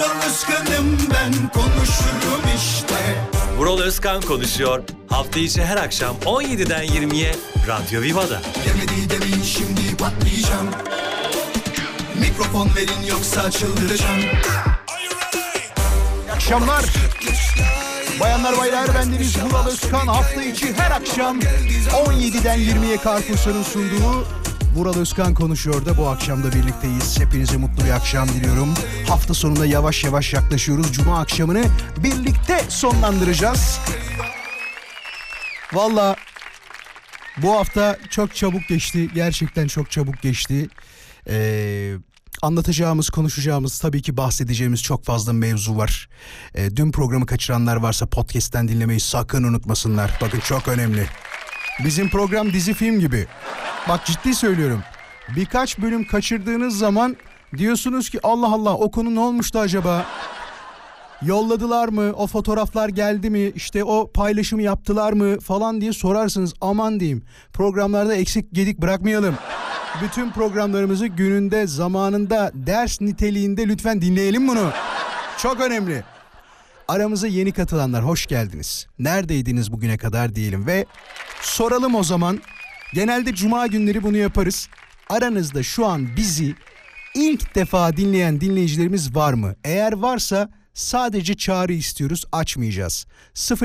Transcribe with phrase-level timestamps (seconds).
[0.00, 2.94] Vural Özkan'ım ben konuşurum işte
[3.56, 4.82] Vural Özkan konuşuyor.
[5.08, 7.34] Hafta içi her akşam 17'den 20'ye
[7.68, 8.40] Radyo Viva'da.
[8.66, 10.70] Demedi demeyin şimdi patlayacağım
[12.20, 14.30] Mikrofon verin yoksa çıldıracağım İyi
[16.32, 16.84] akşamlar.
[18.20, 21.38] Bayanlar baylar bendeniz Vural Özkan hafta içi her akşam
[22.06, 24.26] 17'den 20'ye Carrefour'un sunduğu
[24.74, 27.20] Vural Özkan konuşuyor da bu akşam da birlikteyiz.
[27.20, 28.74] Hepinize mutlu bir akşam diliyorum.
[29.08, 30.92] Hafta sonunda yavaş yavaş yaklaşıyoruz.
[30.92, 31.64] Cuma akşamını
[31.96, 33.78] birlikte sonlandıracağız.
[35.72, 36.16] Valla
[37.36, 39.08] bu hafta çok çabuk geçti.
[39.14, 40.68] Gerçekten çok çabuk geçti.
[41.28, 41.94] Ee,
[42.42, 46.08] anlatacağımız, konuşacağımız, tabii ki bahsedeceğimiz çok fazla mevzu var.
[46.54, 50.18] Ee, dün programı kaçıranlar varsa podcast'ten dinlemeyi sakın unutmasınlar.
[50.20, 51.06] Bakın çok önemli.
[51.84, 53.26] Bizim program dizi film gibi.
[53.88, 54.82] Bak ciddi söylüyorum.
[55.36, 57.16] Birkaç bölüm kaçırdığınız zaman
[57.56, 60.06] diyorsunuz ki Allah Allah o konu ne olmuştu acaba?
[61.22, 62.12] Yolladılar mı?
[62.12, 63.52] O fotoğraflar geldi mi?
[63.54, 65.40] İşte o paylaşımı yaptılar mı?
[65.40, 66.54] Falan diye sorarsınız.
[66.60, 67.22] Aman diyeyim.
[67.52, 69.34] Programlarda eksik gedik bırakmayalım.
[70.02, 74.70] Bütün programlarımızı gününde, zamanında, ders niteliğinde lütfen dinleyelim bunu.
[75.38, 76.04] Çok önemli.
[76.88, 78.86] Aramıza yeni katılanlar hoş geldiniz.
[78.98, 80.86] Neredeydiniz bugüne kadar diyelim ve
[81.42, 82.40] soralım o zaman.
[82.94, 84.68] Genelde cuma günleri bunu yaparız.
[85.08, 86.54] Aranızda şu an bizi
[87.14, 89.54] ilk defa dinleyen dinleyicilerimiz var mı?
[89.64, 93.06] Eğer varsa sadece çağrı istiyoruz, açmayacağız.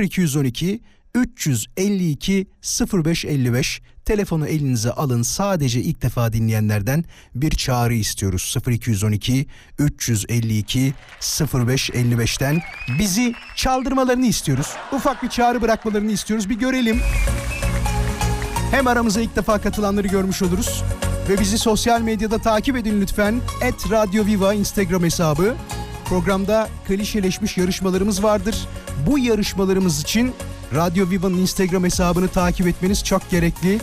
[0.01, 0.81] 0212
[1.15, 2.47] 352
[2.93, 5.21] 0555 telefonu elinize alın.
[5.21, 7.05] Sadece ilk defa dinleyenlerden
[7.35, 8.55] bir çağrı istiyoruz.
[8.67, 9.47] 0212
[9.79, 12.61] 352 0555'ten
[12.99, 14.67] bizi çaldırmalarını istiyoruz.
[14.91, 16.49] Ufak bir çağrı bırakmalarını istiyoruz.
[16.49, 17.01] Bir görelim.
[18.75, 20.83] Hem aramıza ilk defa katılanları görmüş oluruz.
[21.29, 23.41] Ve bizi sosyal medyada takip edin lütfen.
[23.61, 25.55] Et Radio Viva Instagram hesabı.
[26.05, 28.55] Programda klişeleşmiş yarışmalarımız vardır.
[29.07, 30.33] Bu yarışmalarımız için
[30.75, 33.79] Radyo Viva'nın Instagram hesabını takip etmeniz çok gerekli.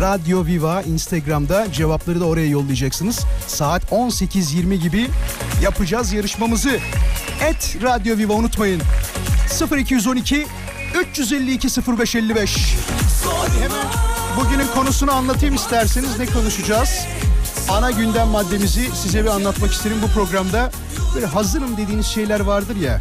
[0.00, 3.20] Radyo Viva Instagram'da cevapları da oraya yollayacaksınız.
[3.46, 5.06] Saat 18.20 gibi
[5.62, 6.78] yapacağız yarışmamızı.
[7.42, 8.82] Et Radyo Viva unutmayın.
[9.76, 10.46] 0212
[10.94, 11.68] 352
[11.98, 12.74] 0555.
[13.24, 17.06] Hadi hemen bugünün konusunu anlatayım isterseniz ne konuşacağız?
[17.68, 20.70] Ana gündem maddemizi size bir anlatmak isterim bu programda.
[21.14, 23.00] Böyle hazırım dediğiniz şeyler vardır ya.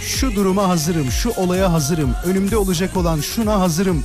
[0.00, 4.04] Şu duruma hazırım, şu olaya hazırım, önümde olacak olan şuna hazırım.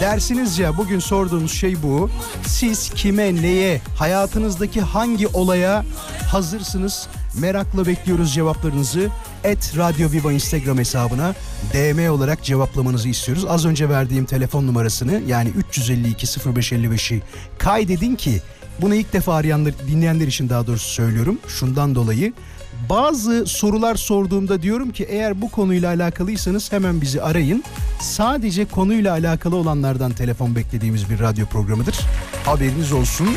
[0.00, 2.10] Dersiniz ya bugün sorduğumuz şey bu.
[2.46, 5.84] Siz kime, neye, hayatınızdaki hangi olaya
[6.30, 7.08] hazırsınız?
[7.40, 9.08] Merakla bekliyoruz cevaplarınızı.
[9.44, 11.34] Et Radyo Viva Instagram hesabına
[11.72, 13.44] DM olarak cevaplamanızı istiyoruz.
[13.48, 17.22] Az önce verdiğim telefon numarasını yani 352 0555'i
[17.58, 18.40] kaydedin ki
[18.80, 21.38] bunu ilk defa arayanlar, dinleyenler için daha doğrusu söylüyorum.
[21.48, 22.32] Şundan dolayı
[22.88, 27.64] bazı sorular sorduğumda diyorum ki eğer bu konuyla alakalıysanız hemen bizi arayın.
[28.00, 32.00] Sadece konuyla alakalı olanlardan telefon beklediğimiz bir radyo programıdır.
[32.44, 33.28] Haberiniz olsun.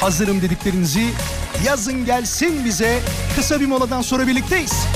[0.00, 1.08] Hazırım dediklerinizi
[1.64, 3.00] yazın gelsin bize.
[3.36, 4.86] Kısa bir moladan sonra birlikteyiz.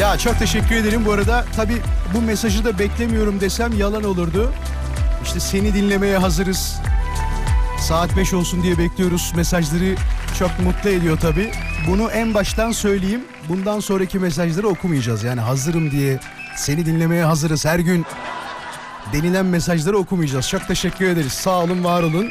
[0.00, 1.44] Ya çok teşekkür ederim bu arada.
[1.56, 1.82] Tabii
[2.14, 4.52] bu mesajı da beklemiyorum desem yalan olurdu.
[5.24, 6.76] İşte seni dinlemeye hazırız.
[7.80, 9.32] Saat 5 olsun diye bekliyoruz.
[9.36, 9.94] Mesajları
[10.38, 11.52] çok mutlu ediyor tabii.
[11.88, 13.24] Bunu en baştan söyleyeyim.
[13.48, 15.24] Bundan sonraki mesajları okumayacağız.
[15.24, 16.20] Yani hazırım diye
[16.56, 18.06] seni dinlemeye hazırız her gün
[19.12, 20.48] denilen mesajları okumayacağız.
[20.48, 21.32] Çok teşekkür ederiz.
[21.32, 22.28] Sağ olun, var olun.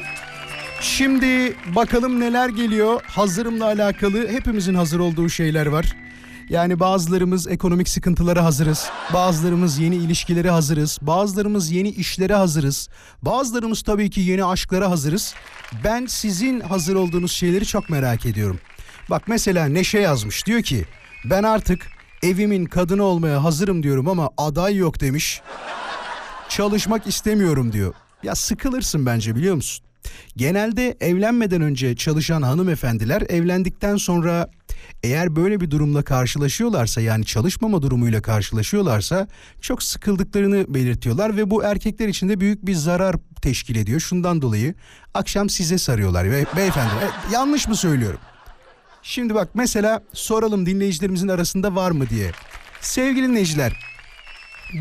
[0.86, 3.02] Şimdi bakalım neler geliyor.
[3.08, 5.96] Hazırımla alakalı hepimizin hazır olduğu şeyler var.
[6.50, 8.90] Yani bazılarımız ekonomik sıkıntılara hazırız.
[9.14, 11.00] Bazılarımız yeni ilişkilere hazırız.
[11.02, 12.90] Bazılarımız yeni işlere hazırız.
[13.22, 15.36] Bazılarımız tabii ki yeni aşklara hazırız.
[15.84, 18.60] Ben sizin hazır olduğunuz şeyleri çok merak ediyorum.
[19.10, 20.46] Bak mesela Neşe yazmış.
[20.46, 20.86] Diyor ki
[21.30, 21.88] ben artık
[22.24, 25.42] evimin kadını olmaya hazırım diyorum ama aday yok demiş.
[26.50, 27.94] Çalışmak istemiyorum diyor.
[28.24, 29.85] Ya sıkılırsın bence biliyor musun?
[30.38, 34.50] Genelde evlenmeden önce çalışan hanımefendiler evlendikten sonra
[35.04, 39.28] eğer böyle bir durumla karşılaşıyorlarsa yani çalışmama durumuyla karşılaşıyorlarsa
[39.62, 44.00] çok sıkıldıklarını belirtiyorlar ve bu erkekler için de büyük bir zarar teşkil ediyor.
[44.00, 44.76] Şundan dolayı
[45.14, 48.20] akşam size sarıyorlar ve beyefendi e, yanlış mı söylüyorum?
[49.04, 52.32] Şimdi bak mesela soralım dinleyicilerimizin arasında var mı diye.
[52.82, 53.74] Sevgili dinleyiciler,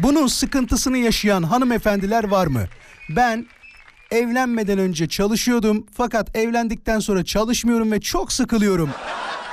[0.02, 2.64] bunun sıkıntısını yaşayan hanımefendiler var mı?
[3.08, 3.46] Ben
[4.14, 5.86] evlenmeden önce çalışıyordum.
[5.92, 8.90] Fakat evlendikten sonra çalışmıyorum ve çok sıkılıyorum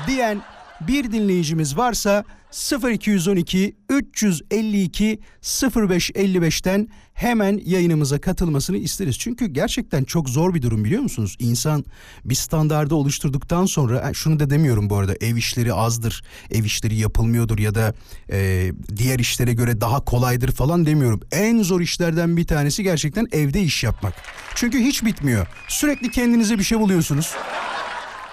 [0.08, 0.42] diyen
[0.82, 9.20] bir dinleyicimiz varsa 0212 352 0555'ten hemen yayınımıza katılmasını isteriz.
[9.20, 11.36] Çünkü gerçekten çok zor bir durum biliyor musunuz?
[11.40, 11.86] İnsan
[12.26, 17.60] bir standardı oluşturduktan sonra şunu da demiyorum bu arada ev işleri azdır, ev işleri yapılmıyordur
[17.60, 17.94] ya da
[18.32, 21.22] e, diğer işlere göre daha kolaydır falan demiyorum.
[21.32, 24.14] En zor işlerden bir tanesi gerçekten evde iş yapmak.
[24.56, 25.48] Çünkü hiç bitmiyor.
[25.68, 27.34] Sürekli kendinize bir şey buluyorsunuz.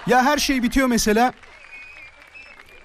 [0.07, 1.33] Ya her şey bitiyor mesela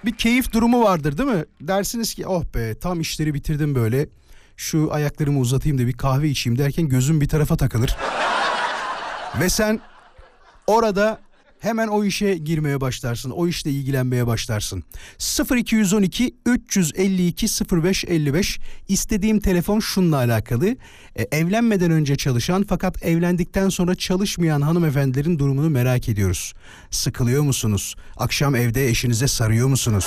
[0.07, 1.45] bir keyif durumu vardır değil mi?
[1.61, 4.09] Dersiniz ki oh be tam işleri bitirdim böyle.
[4.57, 7.97] Şu ayaklarımı uzatayım da bir kahve içeyim derken gözüm bir tarafa takılır.
[9.41, 9.81] Ve sen
[10.67, 11.21] orada
[11.65, 13.31] hemen o işe girmeye başlarsın.
[13.31, 14.85] O işle ilgilenmeye başlarsın.
[15.57, 18.59] 0212 352 0555
[18.89, 20.77] istediğim telefon şununla alakalı.
[21.17, 26.53] E, evlenmeden önce çalışan fakat evlendikten sonra çalışmayan hanımefendilerin durumunu merak ediyoruz.
[26.91, 27.95] Sıkılıyor musunuz?
[28.17, 30.07] Akşam evde eşinize sarıyor musunuz?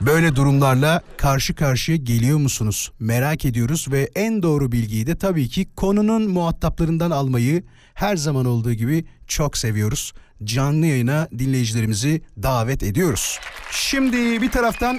[0.00, 2.92] Böyle durumlarla karşı karşıya geliyor musunuz?
[3.00, 7.64] Merak ediyoruz ve en doğru bilgiyi de tabii ki konunun muhataplarından almayı
[7.94, 10.12] her zaman olduğu gibi çok seviyoruz.
[10.44, 13.38] Canlı yayına dinleyicilerimizi davet ediyoruz.
[13.70, 14.98] Şimdi bir taraftan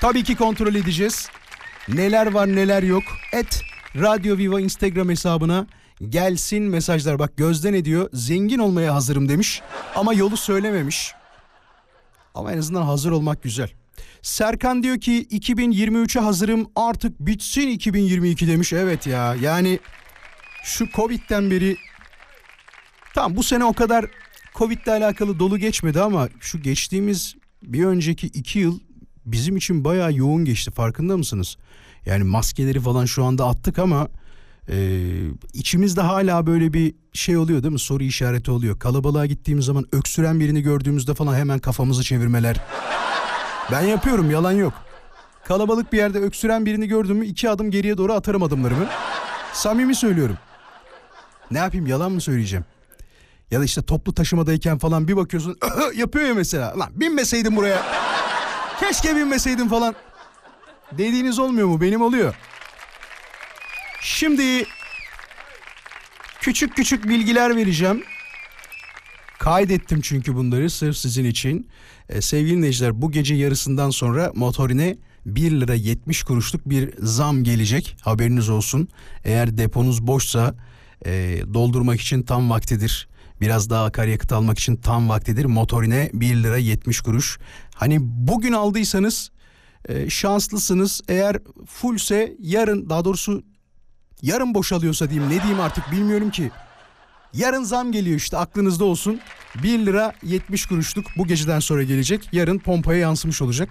[0.00, 1.28] tabii ki kontrol edeceğiz.
[1.88, 3.04] Neler var neler yok.
[3.32, 3.62] Et
[3.96, 5.66] Radyo Viva Instagram hesabına
[6.08, 7.18] gelsin mesajlar.
[7.18, 8.08] Bak gözden ediyor.
[8.12, 9.62] Zengin olmaya hazırım demiş
[9.94, 11.14] ama yolu söylememiş.
[12.36, 13.70] Ama en azından hazır olmak güzel.
[14.22, 18.72] Serkan diyor ki 2023'e hazırım artık bitsin 2022 demiş.
[18.72, 19.80] Evet ya yani
[20.64, 21.76] şu Covid'den beri
[23.14, 24.06] tam bu sene o kadar
[24.54, 28.80] Covid'le alakalı dolu geçmedi ama şu geçtiğimiz bir önceki iki yıl
[29.24, 31.56] bizim için bayağı yoğun geçti farkında mısınız?
[32.06, 34.08] Yani maskeleri falan şu anda attık ama
[34.68, 34.76] e,
[35.52, 37.78] içimizde hala böyle bir şey oluyor değil mi?
[37.78, 38.78] Soru işareti oluyor.
[38.78, 42.60] Kalabalığa gittiğimiz zaman öksüren birini gördüğümüzde falan hemen kafamızı çevirmeler.
[43.72, 44.72] Ben yapıyorum yalan yok.
[45.44, 48.86] Kalabalık bir yerde öksüren birini gördüm mü iki adım geriye doğru atarım adımlarımı.
[49.52, 50.38] Samimi söylüyorum.
[51.50, 52.64] Ne yapayım yalan mı söyleyeceğim?
[53.50, 55.56] Ya da işte toplu taşımadayken falan bir bakıyorsun
[55.96, 56.78] yapıyor ya mesela.
[56.78, 57.82] Lan binmeseydim buraya.
[58.80, 59.94] Keşke binmeseydim falan.
[60.92, 61.80] Dediğiniz olmuyor mu?
[61.80, 62.34] Benim oluyor.
[64.08, 64.66] Şimdi
[66.40, 68.02] küçük küçük bilgiler vereceğim.
[69.38, 71.68] Kaydettim çünkü bunları sırf sizin için.
[72.08, 77.96] Ee, sevgili dinleyiciler bu gece yarısından sonra motorine 1 lira 70 kuruşluk bir zam gelecek.
[78.00, 78.88] Haberiniz olsun.
[79.24, 80.54] Eğer deponuz boşsa
[81.06, 83.08] e, doldurmak için tam vaktidir.
[83.40, 85.44] Biraz daha akaryakıt almak için tam vaktidir.
[85.44, 87.38] Motorine 1 lira 70 kuruş.
[87.74, 89.30] Hani bugün aldıysanız
[89.88, 91.00] e, şanslısınız.
[91.08, 91.36] Eğer
[91.66, 93.42] fullse yarın daha doğrusu
[94.22, 96.50] yarın boşalıyorsa diyeyim ne diyeyim artık bilmiyorum ki.
[97.34, 99.20] Yarın zam geliyor işte aklınızda olsun.
[99.62, 102.28] 1 lira 70 kuruşluk bu geceden sonra gelecek.
[102.32, 103.68] Yarın pompaya yansımış olacak.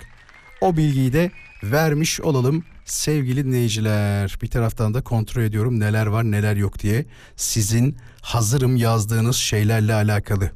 [0.61, 1.31] O bilgiyi de
[1.63, 4.37] vermiş olalım sevgili dinleyiciler.
[4.41, 7.05] Bir taraftan da kontrol ediyorum neler var neler yok diye.
[7.35, 10.51] Sizin hazırım yazdığınız şeylerle alakalı.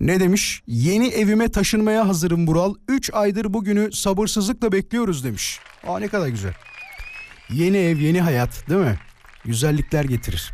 [0.00, 0.62] Ne demiş?
[0.66, 2.74] Yeni evime taşınmaya hazırım Bural.
[2.88, 5.58] 3 aydır bugünü sabırsızlıkla bekliyoruz demiş.
[5.86, 6.54] Aa ne kadar güzel.
[7.50, 8.98] Yeni ev, yeni hayat değil mi?
[9.44, 10.52] Güzellikler getirir.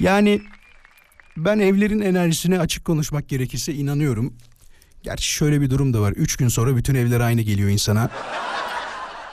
[0.00, 0.40] Yani
[1.36, 4.34] ben evlerin enerjisine açık konuşmak gerekirse inanıyorum.
[5.02, 6.12] Gerçi şöyle bir durum da var.
[6.12, 8.10] Üç gün sonra bütün evler aynı geliyor insana.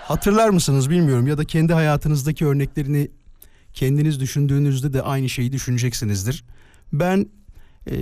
[0.07, 3.11] Hatırlar mısınız bilmiyorum ya da kendi hayatınızdaki örneklerini
[3.73, 6.43] kendiniz düşündüğünüzde de aynı şeyi düşüneceksinizdir.
[6.93, 7.29] Ben
[7.91, 7.95] e,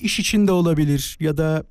[0.00, 1.64] iş içinde olabilir ya da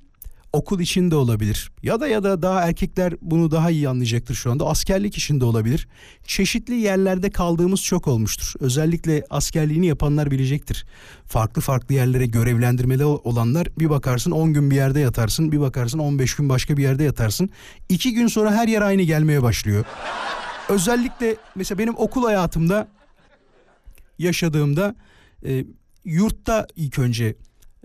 [0.56, 4.66] okul içinde olabilir ya da ya da daha erkekler bunu daha iyi anlayacaktır şu anda
[4.66, 5.88] askerlik içinde olabilir.
[6.26, 8.52] Çeşitli yerlerde kaldığımız çok olmuştur.
[8.60, 10.86] Özellikle askerliğini yapanlar bilecektir.
[11.26, 16.36] Farklı farklı yerlere görevlendirmeli olanlar bir bakarsın 10 gün bir yerde yatarsın bir bakarsın 15
[16.36, 17.50] gün başka bir yerde yatarsın.
[17.88, 19.84] 2 gün sonra her yer aynı gelmeye başlıyor.
[20.68, 22.88] Özellikle mesela benim okul hayatımda
[24.18, 24.94] yaşadığımda
[25.46, 25.64] e,
[26.04, 27.36] yurtta ilk önce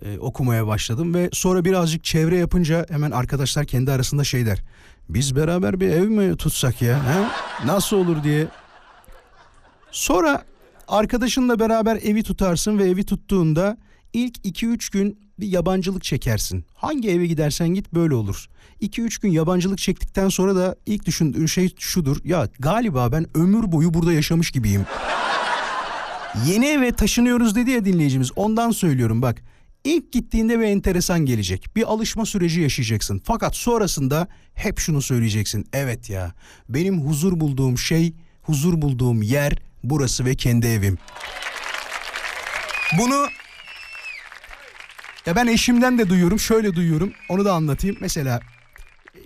[0.04, 4.62] e, okumaya başladım ve sonra birazcık çevre yapınca hemen arkadaşlar kendi arasında şey der.
[5.08, 6.98] Biz beraber bir ev mi tutsak ya?
[6.98, 7.26] He?
[7.66, 8.46] Nasıl olur diye.
[9.90, 10.44] Sonra
[10.88, 13.76] arkadaşınla beraber evi tutarsın ve evi tuttuğunda
[14.12, 16.64] ilk 2-3 gün bir yabancılık çekersin.
[16.74, 18.48] Hangi eve gidersen git böyle olur.
[18.80, 22.16] 2-3 gün yabancılık çektikten sonra da ilk düşündüğün şey şudur.
[22.24, 24.86] Ya galiba ben ömür boyu burada yaşamış gibiyim.
[26.46, 28.30] Yeni eve taşınıyoruz dedi ya dinleyicimiz.
[28.36, 29.42] Ondan söylüyorum bak.
[29.84, 31.76] İlk gittiğinde bir enteresan gelecek.
[31.76, 33.22] Bir alışma süreci yaşayacaksın.
[33.24, 35.66] Fakat sonrasında hep şunu söyleyeceksin.
[35.72, 36.32] Evet ya
[36.68, 39.52] benim huzur bulduğum şey, huzur bulduğum yer
[39.84, 40.98] burası ve kendi evim.
[42.98, 43.26] Bunu
[45.26, 46.38] ya ben eşimden de duyuyorum.
[46.38, 47.12] Şöyle duyuyorum.
[47.28, 47.96] Onu da anlatayım.
[48.00, 48.40] Mesela
[49.14, 49.20] e,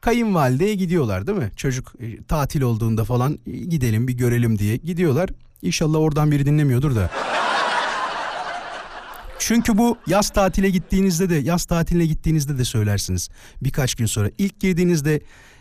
[0.00, 1.50] kayınvalideye gidiyorlar değil mi?
[1.56, 5.30] Çocuk e, tatil olduğunda falan e, gidelim bir görelim diye gidiyorlar.
[5.62, 7.10] İnşallah oradan biri dinlemiyordur da.
[9.44, 13.28] Çünkü bu yaz tatile gittiğinizde de yaz tatiline gittiğinizde de söylersiniz.
[13.62, 15.20] Birkaç gün sonra ilk girdiğinizde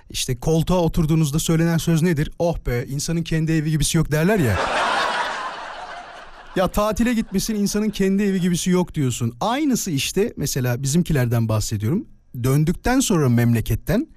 [0.10, 2.32] işte koltuğa oturduğunuzda söylenen söz nedir?
[2.40, 4.60] Oh be insanın kendi evi gibisi yok derler ya.
[6.56, 9.34] Ya tatile gitmesin insanın kendi evi gibisi yok diyorsun.
[9.40, 12.06] Aynısı işte mesela bizimkilerden bahsediyorum.
[12.44, 14.08] Döndükten sonra memleketten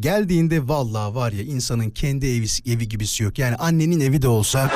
[0.00, 3.38] geldiğinde vallahi var ya insanın kendi evi, evi gibisi yok.
[3.38, 4.70] Yani annenin evi de olsa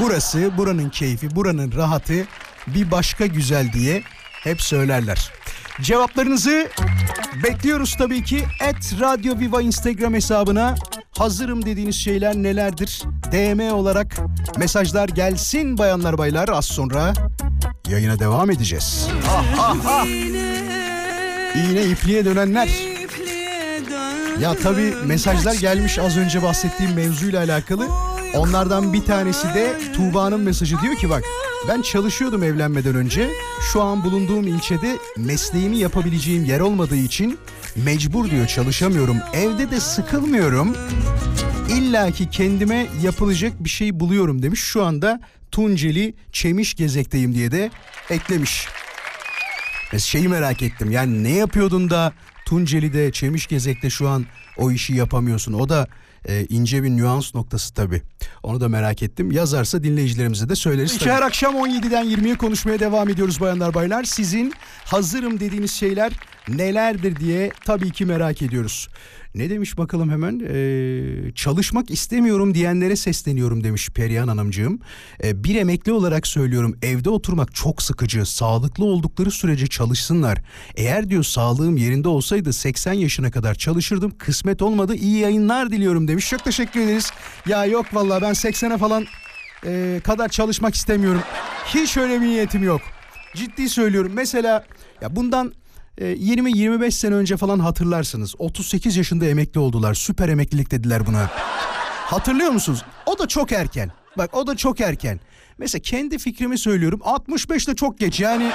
[0.00, 2.26] burası buranın keyfi buranın rahatı
[2.66, 4.02] bir başka güzel diye
[4.44, 5.30] hep söylerler.
[5.80, 6.68] Cevaplarınızı
[7.42, 8.44] bekliyoruz tabii ki.
[8.60, 10.74] Et Radyo Viva Instagram hesabına
[11.18, 13.02] hazırım dediğiniz şeyler nelerdir?
[13.32, 14.16] DM olarak
[14.58, 17.12] mesajlar gelsin bayanlar baylar az sonra
[17.88, 19.08] yayına devam edeceğiz.
[19.30, 20.06] Ah ah ah.
[21.56, 22.68] İğne ipliğe dönenler.
[24.40, 27.88] Ya tabii mesajlar gelmiş az önce bahsettiğim mevzuyla alakalı.
[28.34, 31.22] Onlardan bir tanesi de Tuğba'nın mesajı diyor ki bak
[31.68, 33.30] ben çalışıyordum evlenmeden önce.
[33.72, 37.38] Şu an bulunduğum ilçede mesleğimi yapabileceğim yer olmadığı için
[37.76, 39.16] mecbur diyor çalışamıyorum.
[39.34, 40.76] Evde de sıkılmıyorum.
[41.70, 44.60] İlla ki kendime yapılacak bir şey buluyorum demiş.
[44.60, 45.20] Şu anda
[45.52, 47.70] Tunceli Çemiş Gezek'teyim diye de
[48.10, 48.66] eklemiş.
[49.92, 52.12] E şeyi merak ettim yani ne yapıyordun da
[52.46, 54.26] Tunceli'de Çemiş Gezek'te şu an
[54.56, 55.52] o işi yapamıyorsun.
[55.52, 55.86] O da
[56.28, 58.02] e, ince bir nüans noktası tabii.
[58.42, 59.30] Onu da merak ettim.
[59.30, 60.94] Yazarsa dinleyicilerimize de söyleriz.
[60.94, 64.04] İki her akşam 17'den 20'ye konuşmaya devam ediyoruz bayanlar baylar.
[64.04, 64.52] Sizin
[64.84, 66.12] hazırım dediğiniz şeyler
[66.48, 68.88] nelerdir diye tabii ki merak ediyoruz.
[69.34, 70.42] Ne demiş bakalım hemen?
[70.48, 74.80] Ee, çalışmak istemiyorum diyenlere sesleniyorum demiş Perihan Hanımcığım.
[75.24, 78.26] Ee, bir emekli olarak söylüyorum evde oturmak çok sıkıcı.
[78.26, 80.38] Sağlıklı oldukları sürece çalışsınlar.
[80.76, 84.12] Eğer diyor sağlığım yerinde olsaydı 80 yaşına kadar çalışırdım.
[84.18, 84.94] Kısmet olmadı.
[84.94, 86.30] İyi yayınlar diliyorum demiş.
[86.30, 87.10] Çok teşekkür ederiz.
[87.46, 89.06] Ya yok vallahi ben 80'e falan
[89.66, 91.22] e, kadar çalışmak istemiyorum.
[91.66, 92.80] Hiç öyle bir niyetim yok.
[93.36, 94.12] Ciddi söylüyorum.
[94.14, 94.64] Mesela
[95.00, 95.52] ya bundan
[95.98, 98.34] 20-25 e, sene önce falan hatırlarsınız.
[98.38, 99.94] 38 yaşında emekli oldular.
[99.94, 101.30] Süper emeklilik dediler buna.
[102.06, 102.84] Hatırlıyor musunuz?
[103.06, 103.92] O da çok erken.
[104.18, 105.20] Bak o da çok erken.
[105.58, 107.00] Mesela kendi fikrimi söylüyorum.
[107.04, 108.50] 65 de çok geç yani.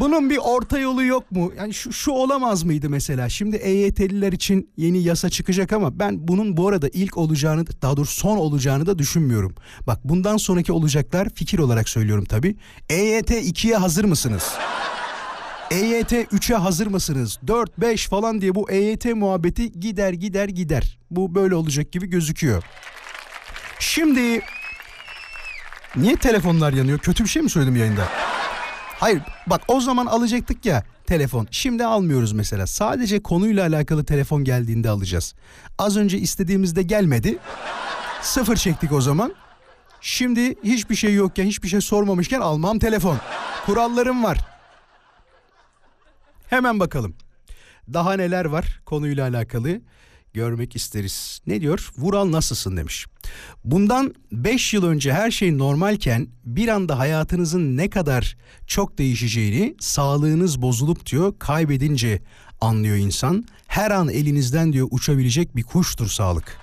[0.00, 1.52] Bunun bir orta yolu yok mu?
[1.58, 3.28] Yani şu, şu olamaz mıydı mesela?
[3.28, 8.20] Şimdi EYT'liler için yeni yasa çıkacak ama ben bunun bu arada ilk olacağını daha doğrusu
[8.20, 9.54] son olacağını da düşünmüyorum.
[9.86, 12.56] Bak bundan sonraki olacaklar fikir olarak söylüyorum tabii.
[12.90, 14.54] EYT 2'ye hazır mısınız?
[15.70, 17.38] EYT 3'e hazır mısınız?
[17.46, 20.98] 4 5 falan diye bu EYT muhabbeti gider gider gider.
[21.10, 22.62] Bu böyle olacak gibi gözüküyor.
[23.78, 24.40] Şimdi
[25.96, 26.98] niye telefonlar yanıyor?
[26.98, 28.08] Kötü bir şey mi söyledim yayında?
[29.00, 31.48] Hayır bak o zaman alacaktık ya telefon.
[31.50, 32.66] Şimdi almıyoruz mesela.
[32.66, 35.34] Sadece konuyla alakalı telefon geldiğinde alacağız.
[35.78, 37.38] Az önce istediğimizde gelmedi.
[38.22, 39.34] Sıfır çektik o zaman.
[40.00, 43.18] Şimdi hiçbir şey yokken hiçbir şey sormamışken almam telefon.
[43.66, 44.55] Kurallarım var.
[46.46, 47.14] Hemen bakalım.
[47.92, 49.80] Daha neler var konuyla alakalı
[50.34, 51.40] görmek isteriz.
[51.46, 51.90] Ne diyor?
[51.96, 53.06] Vural nasılsın demiş.
[53.64, 58.36] Bundan 5 yıl önce her şey normalken bir anda hayatınızın ne kadar
[58.66, 62.22] çok değişeceğini sağlığınız bozulup diyor kaybedince
[62.60, 63.44] anlıyor insan.
[63.66, 66.58] Her an elinizden diyor uçabilecek bir kuştur sağlık.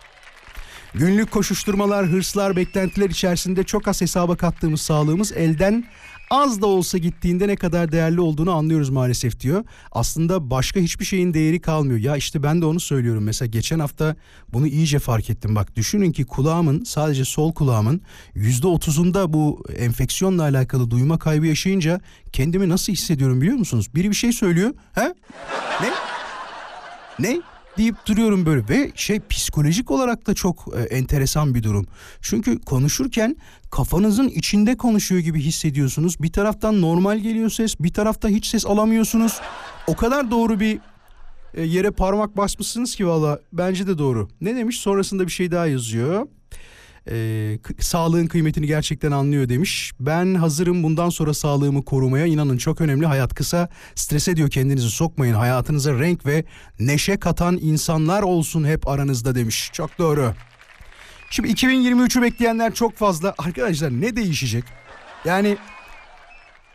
[0.96, 5.86] Günlük koşuşturmalar, hırslar, beklentiler içerisinde çok az hesaba kattığımız sağlığımız elden
[6.34, 9.64] az da olsa gittiğinde ne kadar değerli olduğunu anlıyoruz maalesef diyor.
[9.92, 12.00] Aslında başka hiçbir şeyin değeri kalmıyor.
[12.00, 13.24] Ya işte ben de onu söylüyorum.
[13.24, 14.16] Mesela geçen hafta
[14.54, 15.56] bunu iyice fark ettim.
[15.56, 18.02] Bak düşünün ki kulağımın sadece sol kulağımın
[18.34, 23.96] yüzde otuzunda bu enfeksiyonla alakalı duyma kaybı yaşayınca kendimi nasıl hissediyorum biliyor musunuz?
[23.96, 24.74] Biri bir şey söylüyor.
[24.94, 25.14] He?
[25.82, 25.90] Ne?
[27.20, 27.42] Ne?
[27.78, 31.86] Deyip duruyorum böyle ve şey psikolojik olarak da çok e, enteresan bir durum.
[32.22, 33.36] Çünkü konuşurken
[33.72, 36.22] kafanızın içinde konuşuyor gibi hissediyorsunuz.
[36.22, 39.40] Bir taraftan normal geliyor ses, bir tarafta hiç ses alamıyorsunuz.
[39.88, 40.80] O kadar doğru bir
[41.54, 44.28] e, yere parmak basmışsınız ki valla bence de doğru.
[44.42, 44.80] Ne demiş?
[44.80, 46.28] Sonrasında bir şey daha yazıyor
[47.10, 49.92] e, sağlığın kıymetini gerçekten anlıyor demiş.
[50.00, 53.06] Ben hazırım bundan sonra sağlığımı korumaya inanın çok önemli.
[53.06, 55.34] Hayat kısa strese diyor kendinizi sokmayın.
[55.34, 56.46] Hayatınıza renk ve
[56.80, 59.70] neşe katan insanlar olsun hep aranızda demiş.
[59.74, 60.34] Çok doğru.
[61.30, 63.36] Şimdi 2023'ü bekleyenler çok fazla.
[63.38, 64.64] Arkadaşlar ne değişecek?
[65.26, 65.58] Yani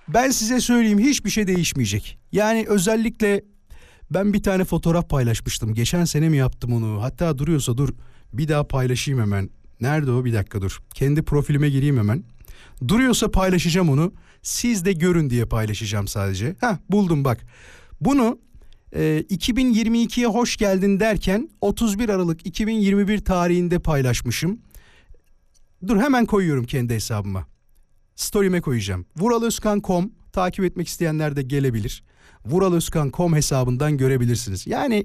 [0.09, 2.19] Ben size söyleyeyim hiçbir şey değişmeyecek.
[2.33, 3.45] Yani özellikle
[4.11, 5.75] ben bir tane fotoğraf paylaşmıştım.
[5.75, 7.03] Geçen sene mi yaptım onu?
[7.03, 7.89] Hatta duruyorsa dur
[8.33, 9.51] bir daha paylaşayım hemen.
[9.81, 10.25] Nerede o?
[10.25, 10.79] Bir dakika dur.
[10.95, 12.25] Kendi profilime gireyim hemen.
[12.89, 14.13] Duruyorsa paylaşacağım onu.
[14.43, 16.57] Siz de görün diye paylaşacağım sadece.
[16.61, 17.47] Ha buldum bak.
[18.01, 18.39] Bunu
[18.93, 24.61] e, 2022'ye hoş geldin derken 31 Aralık 2021 tarihinde paylaşmışım.
[25.87, 27.47] Dur hemen koyuyorum kendi hesabıma.
[28.17, 29.07] Story'me koyacağım.
[29.17, 32.03] Vuralözkan.com takip etmek isteyenler de gelebilir.
[32.45, 34.67] Vuralözkan.com hesabından görebilirsiniz.
[34.67, 35.05] Yani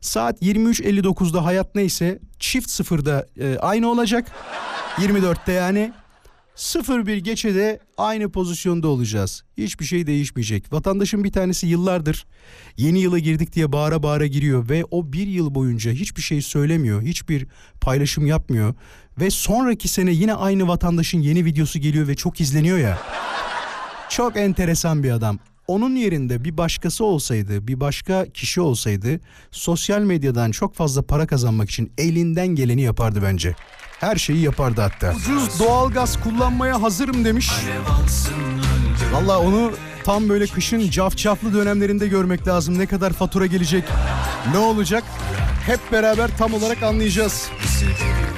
[0.00, 4.26] saat 23.59'da hayat neyse çift sıfırda e, aynı olacak.
[4.96, 5.92] 24'te yani
[6.56, 9.44] 01 geçede aynı pozisyonda olacağız.
[9.58, 10.72] Hiçbir şey değişmeyecek.
[10.72, 12.26] Vatandaşın bir tanesi yıllardır
[12.76, 17.02] yeni yıla girdik diye bağıra bağıra giriyor ve o bir yıl boyunca hiçbir şey söylemiyor.
[17.02, 17.46] Hiçbir
[17.80, 18.74] paylaşım yapmıyor.
[19.20, 22.98] Ve sonraki sene yine aynı vatandaşın yeni videosu geliyor ve çok izleniyor ya.
[24.08, 25.38] Çok enteresan bir adam.
[25.66, 31.70] Onun yerinde bir başkası olsaydı, bir başka kişi olsaydı sosyal medyadan çok fazla para kazanmak
[31.70, 33.54] için elinden geleni yapardı bence.
[34.00, 35.14] Her şeyi yapardı hatta.
[35.16, 37.50] Ucuz doğalgaz kullanmaya hazırım demiş.
[39.12, 39.72] Valla onu
[40.04, 42.78] tam böyle kışın cafcaflı dönemlerinde görmek lazım.
[42.78, 43.84] Ne kadar fatura gelecek,
[44.52, 45.04] ne olacak
[45.66, 47.48] hep beraber tam olarak anlayacağız.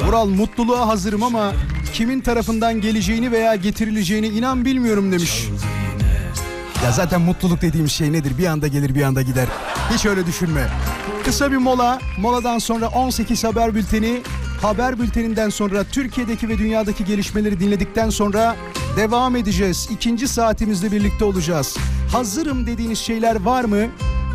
[0.06, 1.52] Vural mutluluğa hazırım ama
[1.92, 5.48] kimin tarafından geleceğini veya getirileceğini inan bilmiyorum demiş.
[6.84, 8.38] Ya zaten mutluluk dediğim şey nedir?
[8.38, 9.46] Bir anda gelir bir anda gider.
[9.94, 10.68] Hiç öyle düşünme.
[11.24, 11.98] Kısa bir mola.
[12.18, 14.22] Moladan sonra 18 haber bülteni.
[14.62, 18.56] Haber bülteninden sonra Türkiye'deki ve dünyadaki gelişmeleri dinledikten sonra
[18.96, 19.88] devam edeceğiz.
[19.90, 21.76] İkinci saatimizde birlikte olacağız.
[22.12, 23.86] Hazırım dediğiniz şeyler var mı?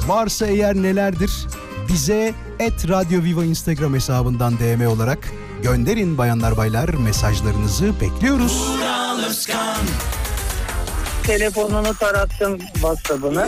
[0.07, 1.31] Varsa eğer nelerdir?
[1.87, 5.31] Bize et Radyo Viva Instagram hesabından DM olarak
[5.63, 8.67] gönderin bayanlar baylar mesajlarınızı bekliyoruz.
[11.37, 13.47] Telefonunu tarattım WhatsApp'ını.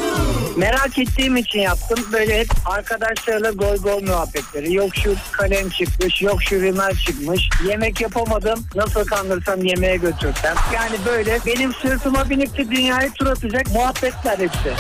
[0.58, 2.00] Merak ettiğim için yaptım.
[2.14, 4.74] Böyle hep arkadaşlarla gol gol muhabbetleri.
[4.74, 7.50] Yok şu kalem çıkmış, yok şu rimel çıkmış.
[7.68, 8.66] Yemek yapamadım.
[8.76, 10.56] Nasıl kandırsam yemeğe götürsem.
[10.74, 14.74] Yani böyle benim sırtıma binip de dünyayı tur atacak muhabbetler hepsi.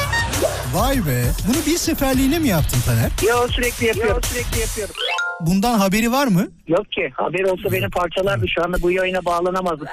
[0.73, 1.23] Vay be.
[1.47, 3.11] Bunu bir seferliğine mi yaptın Taner?
[3.29, 4.23] Yo sürekli yapıyorum.
[4.23, 4.95] sürekli yapıyorum.
[5.41, 6.47] Bundan haberi var mı?
[6.67, 8.45] Yok ki haber olsa beni parçalardı.
[8.55, 9.87] Şu anda bu yayına bağlanamazdım.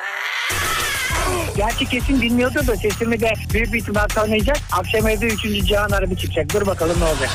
[1.56, 4.56] Gerçi kesin dinliyordu da sesimi de büyük bir ihtimal tanıyacak.
[4.72, 5.66] Akşam evde 3.
[5.66, 6.54] Cihan Arabi çıkacak.
[6.54, 7.30] Dur bakalım ne olacak.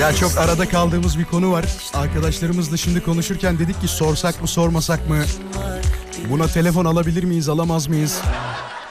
[0.00, 1.64] Ya çok arada kaldığımız bir konu var.
[1.94, 5.18] Arkadaşlarımızla şimdi konuşurken dedik ki sorsak mı sormasak mı?
[6.30, 8.20] Buna telefon alabilir miyiz alamaz mıyız?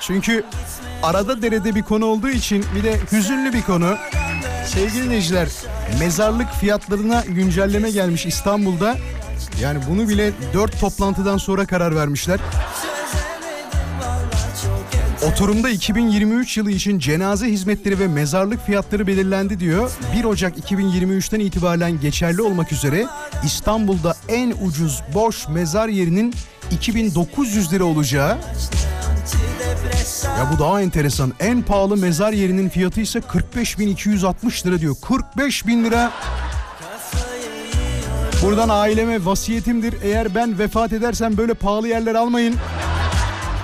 [0.02, 0.44] Çünkü
[1.04, 3.98] arada derede bir konu olduğu için bir de hüzünlü bir konu.
[4.66, 5.48] Sevgili dinleyiciler
[6.00, 8.98] mezarlık fiyatlarına güncelleme gelmiş İstanbul'da.
[9.62, 12.40] Yani bunu bile dört toplantıdan sonra karar vermişler.
[15.28, 19.92] Oturumda 2023 yılı için cenaze hizmetleri ve mezarlık fiyatları belirlendi diyor.
[20.16, 23.08] 1 Ocak 2023'ten itibaren geçerli olmak üzere
[23.46, 26.34] İstanbul'da en ucuz boş mezar yerinin
[26.72, 28.38] 2900 lira olacağı.
[30.24, 31.34] Ya bu daha enteresan.
[31.40, 34.96] En pahalı mezar yerinin fiyatı ise 45.260 lira diyor.
[34.96, 36.12] 45.000 lira.
[38.42, 39.94] Buradan aileme vasiyetimdir.
[40.04, 42.56] Eğer ben vefat edersem böyle pahalı yerler almayın.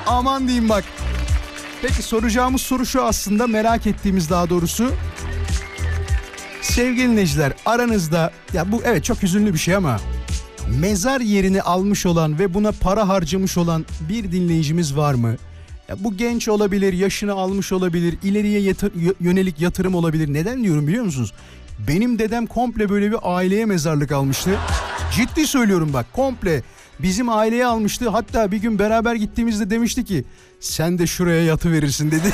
[0.07, 0.83] Aman diyeyim bak.
[1.81, 4.91] Peki soracağımız soru şu aslında merak ettiğimiz daha doğrusu.
[6.61, 9.99] Sevgili dinleyiciler aranızda ya bu evet çok hüzünlü bir şey ama
[10.79, 15.35] mezar yerini almış olan ve buna para harcamış olan bir dinleyicimiz var mı?
[15.89, 20.33] Ya bu genç olabilir, yaşını almış olabilir, ileriye yatır- yö- yönelik yatırım olabilir.
[20.33, 21.33] Neden diyorum biliyor musunuz?
[21.79, 24.59] Benim dedem komple böyle bir aileye mezarlık almıştı.
[25.11, 26.63] Ciddi söylüyorum bak komple
[26.99, 28.09] bizim aileye almıştı.
[28.09, 30.25] Hatta bir gün beraber gittiğimizde demişti ki
[30.59, 32.33] sen de şuraya yatı verirsin dedi.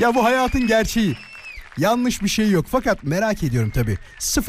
[0.00, 1.16] ya bu hayatın gerçeği.
[1.78, 3.98] Yanlış bir şey yok fakat merak ediyorum tabii.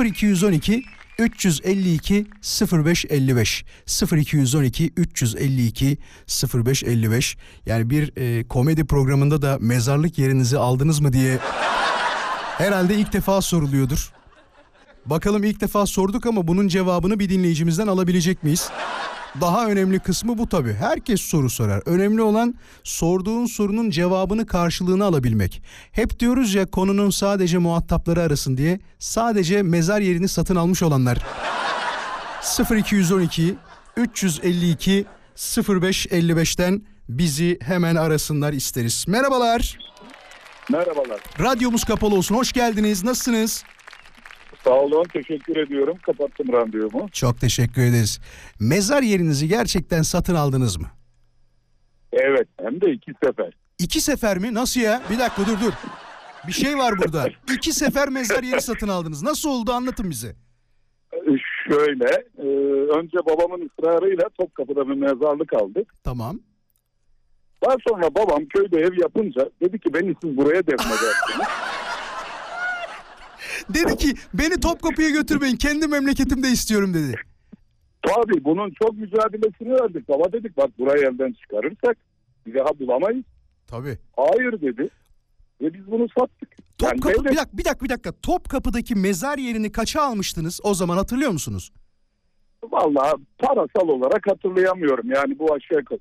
[0.06, 0.84] 0212
[1.20, 2.26] 352
[2.72, 3.66] 0555
[4.12, 5.98] 0212 352
[6.54, 11.40] 0555 yani bir e, komedi programında da mezarlık yerinizi aldınız mı diye
[12.58, 14.12] herhalde ilk defa soruluyordur.
[15.06, 18.70] Bakalım ilk defa sorduk ama bunun cevabını bir dinleyicimizden alabilecek miyiz?
[19.42, 20.74] Daha önemli kısmı bu tabii.
[20.74, 21.82] Herkes soru sorar.
[21.86, 25.62] Önemli olan sorduğun sorunun cevabını karşılığını alabilmek.
[25.92, 28.80] Hep diyoruz ya konunun sadece muhatapları arasın diye.
[29.00, 31.18] Sadece mezar yerini satın almış olanlar.
[32.72, 33.56] 0212
[33.98, 39.06] 352 0555'ten bizi hemen arasınlar isteriz.
[39.08, 39.78] Merhabalar.
[40.72, 41.20] Merhabalar.
[41.40, 42.36] Radyomuz kapalı olsun.
[42.36, 43.04] Hoş geldiniz.
[43.04, 43.64] Nasılsınız?
[44.64, 45.98] Sağ olun teşekkür ediyorum.
[46.06, 47.10] Kapattım randevumu.
[47.10, 48.20] Çok teşekkür ederiz.
[48.60, 50.88] Mezar yerinizi gerçekten satın aldınız mı?
[52.14, 53.54] Evet hem de iki sefer.
[53.80, 54.54] İki sefer mi?
[54.54, 55.02] Nasıl ya?
[55.10, 55.74] Bir dakika dur dur.
[56.48, 57.30] Bir şey var burada.
[57.54, 59.24] İki sefer mezar yeri satın aldınız.
[59.24, 60.36] Nasıl oldu anlatın bize.
[61.14, 61.18] Ee,
[61.70, 62.06] Şöyle
[62.38, 62.46] e,
[63.00, 65.94] önce babamın ısrarıyla Topkapı'da bir mezarlık aldık.
[66.04, 66.40] Tamam.
[67.66, 71.48] Daha sonra babam köyde ev yapınca dedi ki beni siz buraya defnedersiniz.
[73.70, 75.56] Dedi ki beni Topkapı'ya götürmeyin.
[75.56, 77.16] Kendi memleketimde istiyorum dedi.
[78.02, 80.10] Tabii bunun çok mücadelesini verdik.
[80.10, 81.98] Baba dedik bak burayı elden çıkarırsak
[82.46, 83.26] bir daha bulamayız.
[83.68, 83.98] Tabii.
[84.18, 84.90] Hayır dedi.
[85.62, 86.50] Ve biz bunu sattık.
[86.82, 88.12] Yani Topkapı, devlet- bir dakika, bir dakika, bir dakika.
[88.12, 90.60] Topkapı'daki mezar yerini kaça almıştınız?
[90.64, 91.72] O zaman hatırlıyor musunuz?
[92.72, 95.12] Vallahi parasal olarak hatırlayamıyorum.
[95.12, 96.00] Yani bu aşağı yukarı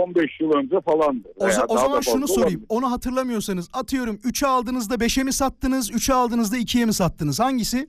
[0.00, 1.28] 15 yıl önce falandı.
[1.36, 2.46] O, za- o zaman şunu sorayım.
[2.46, 2.66] olabilir.
[2.68, 5.90] Onu hatırlamıyorsanız atıyorum 3'e aldığınızda 5'e mi sattınız?
[5.90, 7.40] 3'e aldığınızda 2'ye mi sattınız?
[7.40, 7.88] Hangisi?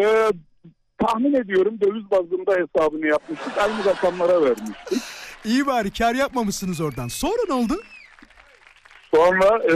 [0.00, 0.30] Ee,
[0.98, 3.58] tahmin ediyorum döviz bazında hesabını yapmıştık.
[3.58, 5.02] Aynı rakamlara vermiştik.
[5.44, 7.08] İyi bari kar yapmamışsınız oradan.
[7.08, 7.80] Sonra ne oldu?
[9.14, 9.72] Sonra e,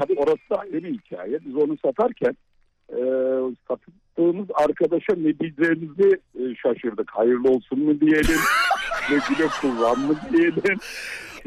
[0.00, 1.38] tabii orası da ayrı bir hikaye.
[1.44, 2.36] Biz onu satarken
[2.98, 3.02] e,
[3.68, 7.10] sattığımız arkadaşa ne diyeceğimizi e, şaşırdık.
[7.10, 8.38] Hayırlı olsun mu diyelim?
[9.10, 10.78] ne güle kullan mı diyelim?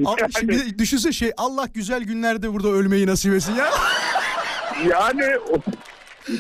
[0.06, 3.70] Al- Yani- Şimdi düşünse şey Allah güzel günlerde burada ölmeyi nasip etsin ya.
[4.90, 5.22] Yani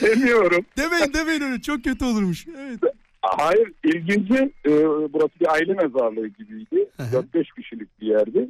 [0.02, 0.66] demiyorum.
[0.78, 2.48] Demeyin demeyin öyle çok kötü olurmuş.
[2.48, 2.80] Evet.
[3.22, 4.34] Hayır ilginci
[4.66, 4.72] e,
[5.14, 6.90] burası bir aile mezarlığı gibiydi.
[6.98, 7.04] hı.
[7.04, 8.48] 4-5 kişilik bir yerdi.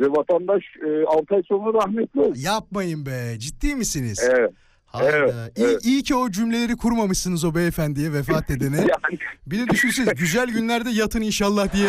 [0.00, 2.34] Ve vatandaş e, 6 ay sonra rahmetli oldu.
[2.36, 4.30] Yapmayın be ciddi misiniz?
[4.34, 4.50] Evet.
[4.94, 5.16] Hayda.
[5.16, 5.84] evet, İyi, evet.
[5.86, 8.76] iyi ki o cümleleri kurmamışsınız o beyefendiye vefat edene.
[8.76, 11.88] Yani Bir de düşünsenize güzel günlerde yatın inşallah diye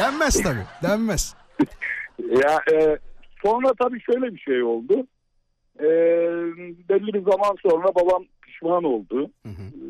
[0.00, 1.34] denmez tabii denmez.
[2.42, 2.98] ya e,
[3.44, 5.06] sonra tabii şöyle bir şey oldu.
[5.80, 5.86] E,
[6.88, 9.30] belli bir zaman sonra babam pişman oldu.
[9.42, 9.62] Hı hı.
[9.62, 9.80] E,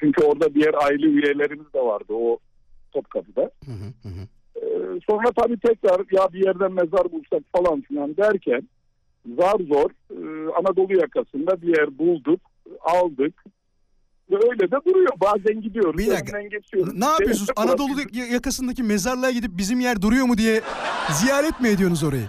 [0.00, 2.38] çünkü orada diğer aile üyelerimiz de vardı o
[2.92, 3.50] Topkapı'da.
[3.64, 4.28] Hı hı, hı.
[4.56, 8.68] Ee, sonra tabii tekrar ya bir yerden mezar bulsak falan filan derken
[9.26, 12.40] zar zor e, Anadolu yakasında bir yer bulduk,
[12.80, 13.44] aldık.
[14.30, 15.12] Ve öyle de duruyor.
[15.20, 15.98] Bazen gidiyoruz.
[15.98, 16.42] Bir dakika.
[16.42, 16.94] geçiyoruz.
[16.94, 17.48] Ne yapıyorsunuz?
[17.58, 20.60] Benim Anadolu burası- yakasındaki mezarlığa gidip bizim yer duruyor mu diye
[21.12, 22.28] ziyaret mi ediyorsunuz orayı?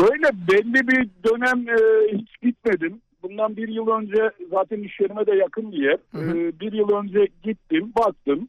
[0.00, 1.78] Şöyle belli bir dönem e,
[2.18, 3.00] hiç gitmedim.
[3.22, 5.98] Bundan bir yıl önce zaten iş yerime de yakın bir yer.
[6.12, 6.38] Hı hı.
[6.38, 8.48] E, bir yıl önce gittim, baktım.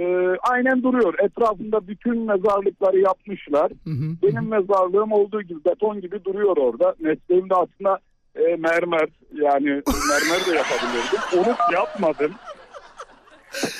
[0.00, 1.14] E, aynen duruyor.
[1.18, 3.72] Etrafında bütün mezarlıkları yapmışlar.
[3.84, 4.16] Hı hı.
[4.22, 6.94] Benim mezarlığım olduğu gibi beton gibi duruyor orada.
[6.98, 7.98] Mesleğim de aslında
[8.34, 9.68] e, mermer yani
[10.08, 11.20] mermer de yapabilirdim.
[11.38, 12.32] Onu yapmadım.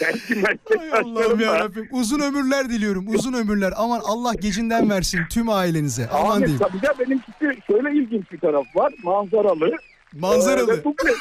[0.04, 1.88] Hay Allah'ım yarabbim.
[1.92, 3.04] Uzun ömürler diliyorum.
[3.14, 3.72] Uzun ömürler.
[3.76, 6.08] Aman Allah gecinden versin tüm ailenize.
[6.08, 6.58] Aman Abi, diyeyim.
[6.58, 8.92] tabii de benimkisi şöyle ilginç bir taraf var.
[9.02, 9.76] Manzaralı.
[10.18, 10.68] Manzaralı.
[10.72, 11.18] Ve dubleks.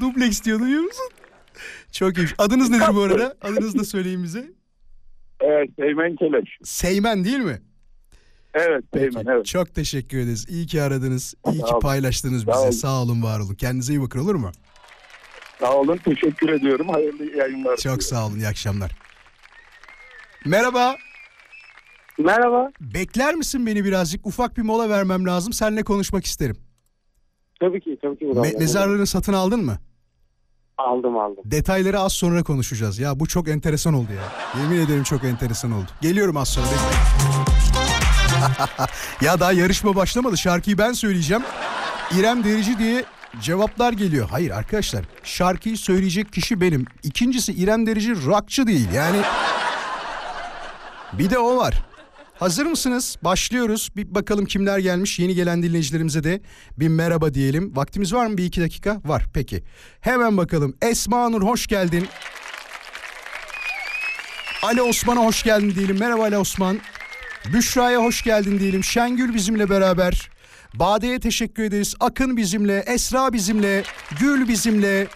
[0.00, 1.06] Dubleks diyor duyuyor musun?
[1.98, 2.26] Çok iyi.
[2.38, 3.34] Adınız nedir bu arada?
[3.42, 4.52] Adınızı da söyleyin bize.
[5.40, 6.58] Evet, Seymen Keleş.
[6.64, 7.58] Seymen değil mi?
[8.54, 9.12] Evet, Peki.
[9.12, 9.46] Seymen evet.
[9.46, 10.46] Çok teşekkür ederiz.
[10.48, 11.34] İyi ki aradınız.
[11.52, 12.60] İyi Sağ ki paylaştınız Sağ bize.
[12.60, 12.70] olun.
[12.70, 13.54] Sağ olun, var olun.
[13.54, 14.52] Kendinize iyi bakın olur mu?
[15.60, 16.88] Sağ olun, teşekkür ediyorum.
[16.88, 17.76] Hayırlı yayınlar.
[17.76, 18.36] Çok sağ olun.
[18.38, 18.92] İyi akşamlar.
[20.46, 20.96] Merhaba.
[22.18, 22.70] Merhaba.
[22.80, 24.26] Bekler misin beni birazcık?
[24.26, 25.52] Ufak bir mola vermem lazım.
[25.52, 26.56] Seninle konuşmak isterim.
[27.60, 28.24] Tabii ki tabii ki.
[28.24, 29.78] Me- mezarlığını satın aldın mı?
[30.78, 31.42] Aldım aldım.
[31.44, 32.98] Detayları az sonra konuşacağız.
[32.98, 34.22] Ya bu çok enteresan oldu ya.
[34.62, 35.86] Yemin ederim çok enteresan oldu.
[36.00, 36.66] Geliyorum az sonra.
[39.20, 40.38] ya daha yarışma başlamadı.
[40.38, 41.42] Şarkıyı ben söyleyeceğim.
[42.18, 43.04] İrem Derici diye
[43.40, 44.28] cevaplar geliyor.
[44.30, 45.04] Hayır arkadaşlar.
[45.22, 46.86] Şarkıyı söyleyecek kişi benim.
[47.02, 48.92] İkincisi İrem Derici rockçı değil.
[48.92, 49.18] Yani
[51.12, 51.87] bir de o var.
[52.38, 53.16] Hazır mısınız?
[53.22, 53.88] Başlıyoruz.
[53.96, 55.18] Bir bakalım kimler gelmiş.
[55.18, 56.40] Yeni gelen dinleyicilerimize de
[56.78, 57.76] bir merhaba diyelim.
[57.76, 58.38] Vaktimiz var mı?
[58.38, 59.00] Bir iki dakika?
[59.04, 59.24] Var.
[59.34, 59.64] Peki.
[60.00, 60.76] Hemen bakalım.
[60.82, 62.08] Esma Nur hoş geldin.
[64.62, 65.98] Ali Osman'a hoş geldin diyelim.
[65.98, 66.78] Merhaba Ali Osman.
[67.52, 68.84] Büşra'ya hoş geldin diyelim.
[68.84, 70.30] Şengül bizimle beraber.
[70.74, 71.94] Bade'ye teşekkür ederiz.
[72.00, 72.84] Akın bizimle.
[72.86, 73.82] Esra bizimle.
[74.20, 75.06] Gül bizimle.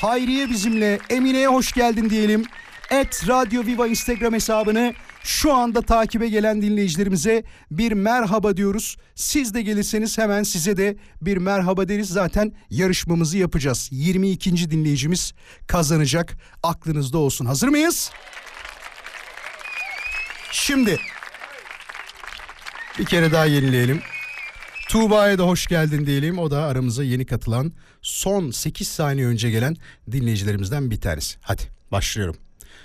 [0.00, 0.98] Hayriye bizimle.
[1.10, 2.44] Emine'ye hoş geldin diyelim.
[2.90, 8.96] Et Radyo Viva Instagram hesabını şu anda takibe gelen dinleyicilerimize bir merhaba diyoruz.
[9.14, 12.08] Siz de gelirseniz hemen size de bir merhaba deriz.
[12.08, 13.88] Zaten yarışmamızı yapacağız.
[13.92, 14.70] 22.
[14.70, 15.32] dinleyicimiz
[15.66, 16.36] kazanacak.
[16.62, 17.46] Aklınızda olsun.
[17.46, 18.10] Hazır mıyız?
[20.52, 20.98] Şimdi
[22.98, 24.00] bir kere daha yenileyelim.
[24.88, 26.38] Tuğba'ya da hoş geldin diyelim.
[26.38, 29.76] O da aramıza yeni katılan son 8 saniye önce gelen
[30.12, 31.38] dinleyicilerimizden bir tanesi.
[31.40, 32.43] Hadi başlıyorum.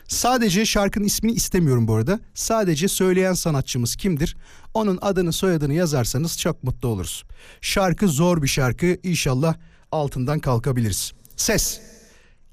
[0.10, 2.20] Sadece şarkının ismini istemiyorum bu arada.
[2.34, 4.38] Sadece söyleyen sanatçımız kimdir?
[4.74, 7.24] Onun adını soyadını yazarsanız çok mutlu oluruz.
[7.62, 8.98] Şarkı zor bir şarkı.
[9.04, 9.56] İnşallah
[9.92, 11.14] altından kalkabiliriz.
[11.36, 11.82] Ses.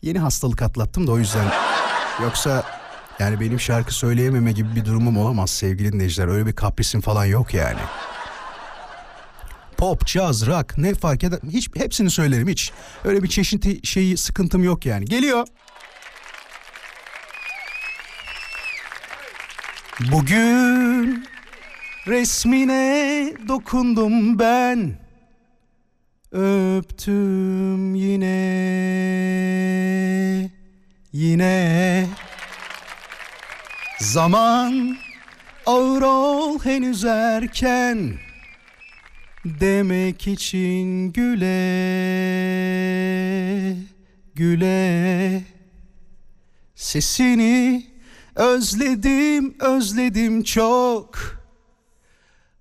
[0.02, 1.52] Yeni hastalık atlattım da o yüzden.
[2.22, 2.64] Yoksa
[3.18, 6.28] yani benim şarkı söyleyememe gibi bir durumum olamaz sevgili dinleyiciler.
[6.28, 7.80] Öyle bir kaprisim falan yok yani.
[9.76, 11.38] Pop, jazz, rock ne fark eder?
[11.50, 12.72] Hiç hepsini söylerim hiç.
[13.04, 15.04] Öyle bir çeşitli şeyi sıkıntım yok yani.
[15.04, 15.46] Geliyor.
[20.00, 21.24] Bugün
[22.06, 24.98] resmine dokundum ben.
[26.32, 28.36] Öptüm yine
[31.12, 32.06] yine.
[33.98, 34.96] Zaman
[35.66, 38.14] ağır ol henüz erken.
[39.44, 41.66] Demek için güle
[44.34, 45.42] güle.
[46.74, 47.95] Sesini
[48.36, 51.36] özledim özledim çok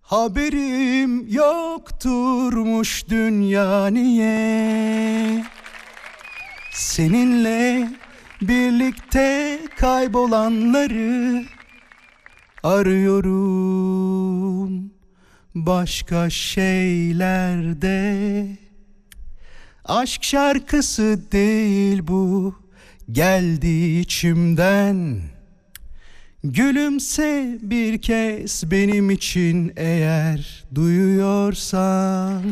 [0.02, 5.46] Haberim yokturmuş dünya niye
[6.74, 7.90] Seninle
[8.42, 11.46] birlikte kaybolanları
[12.64, 14.16] arıyorum
[15.56, 18.08] başka şeylerde.
[19.86, 22.56] Aşk şarkısı değil bu
[23.12, 25.35] geldi içimden.
[26.52, 32.44] Gülümse bir kez benim için eğer duyuyorsan.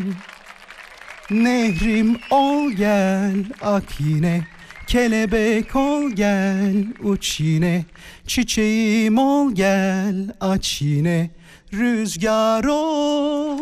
[1.31, 4.47] Nehrim ol gel ak yine
[4.87, 7.85] Kelebek ol gel uç yine
[8.27, 11.29] Çiçeğim ol gel aç yine
[11.73, 13.59] Rüzgar ol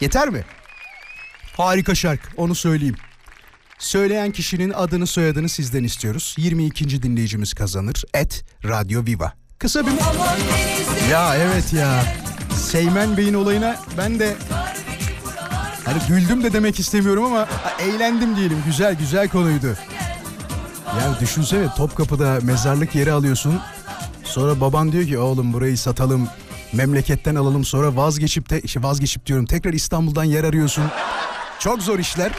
[0.00, 0.44] Yeter mi?
[1.56, 2.96] Harika şarkı onu söyleyeyim.
[3.78, 6.34] Söyleyen kişinin adını soyadını sizden istiyoruz.
[6.38, 7.02] 22.
[7.02, 8.02] dinleyicimiz kazanır.
[8.14, 9.32] Et Radyo Viva.
[9.58, 9.92] Kısa bir...
[11.10, 12.04] Ya evet ya.
[12.54, 14.36] Seymen Bey'in olayına ben de
[15.84, 17.48] Hani güldüm de demek istemiyorum ama
[17.80, 18.62] eğlendim diyelim.
[18.66, 19.76] Güzel güzel konuydu.
[21.00, 23.60] Yani düşünsene Topkapı'da mezarlık yeri alıyorsun.
[24.24, 26.28] Sonra baban diyor ki oğlum burayı satalım.
[26.72, 30.84] Memleketten alalım sonra vazgeçip de işte vazgeçip diyorum tekrar İstanbul'dan yer arıyorsun.
[31.58, 32.32] Çok zor işler.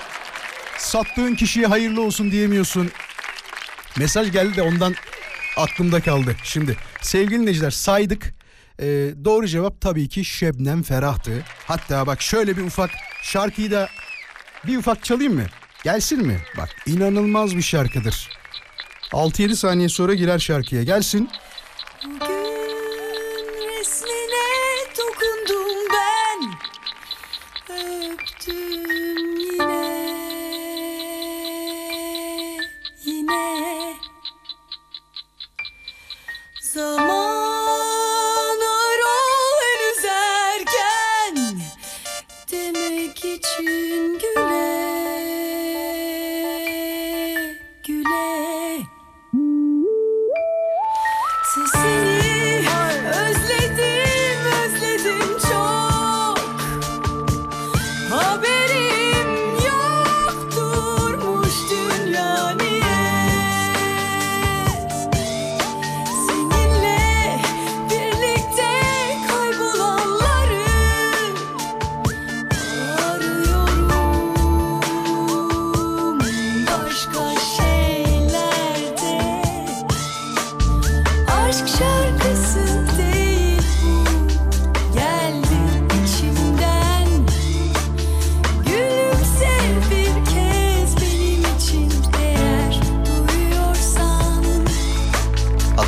[0.79, 2.91] Sattığın kişiye hayırlı olsun diyemiyorsun.
[3.97, 4.95] Mesaj geldi de ondan
[5.57, 6.35] aklımda kaldı.
[6.43, 8.33] Şimdi sevgili dinleyiciler saydık.
[8.81, 8.85] Ee,
[9.25, 11.43] doğru cevap tabii ki Şebnem Ferah'tı.
[11.67, 12.89] Hatta bak şöyle bir ufak
[13.23, 13.89] şarkıyı da
[14.67, 15.45] bir ufak çalayım mı?
[15.83, 16.39] Gelsin mi?
[16.57, 18.29] Bak inanılmaz bir şarkıdır.
[19.11, 20.83] 6-7 saniye sonra girer şarkıya.
[20.83, 21.29] Gelsin.
[22.05, 22.28] Bugün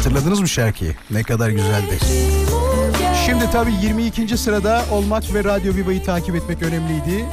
[0.01, 0.95] Hatırladınız mı şarkıyı?
[1.11, 1.99] Ne kadar güzeldi.
[3.25, 4.37] Şimdi tabii 22.
[4.37, 7.25] sırada olmak ve Radyo Viva'yı takip etmek önemliydi.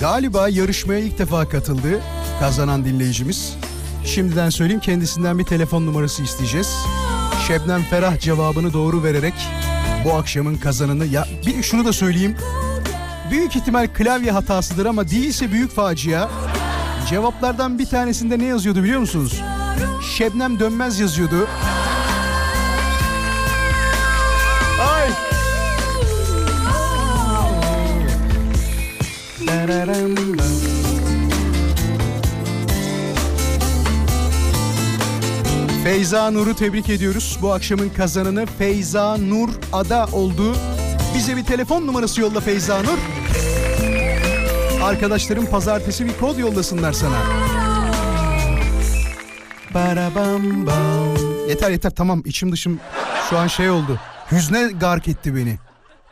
[0.00, 2.00] Galiba yarışmaya ilk defa katıldı
[2.40, 3.56] kazanan dinleyicimiz.
[4.04, 6.76] Şimdiden söyleyeyim kendisinden bir telefon numarası isteyeceğiz.
[7.46, 9.34] Şebnem Ferah cevabını doğru vererek
[10.04, 12.36] bu akşamın kazanını ya bir şunu da söyleyeyim.
[13.30, 16.28] Büyük ihtimal klavye hatasıdır ama değilse büyük facia.
[17.10, 19.42] Cevaplardan bir tanesinde ne yazıyordu biliyor musunuz?
[20.16, 21.48] Şebnem Dönmez yazıyordu.
[24.80, 25.10] Ay!
[35.84, 37.38] Feyza Nur'u tebrik ediyoruz.
[37.42, 40.56] Bu akşamın kazananı Feyza Nur Ada oldu.
[41.14, 42.98] Bize bir telefon numarası yolla Feyza Nur.
[44.82, 47.45] Arkadaşlarım pazartesi bir kod yollasınlar sana.
[51.48, 52.80] Yeter yeter tamam içim dışım
[53.30, 54.00] şu an şey oldu.
[54.32, 55.58] Hüzne gark etti beni.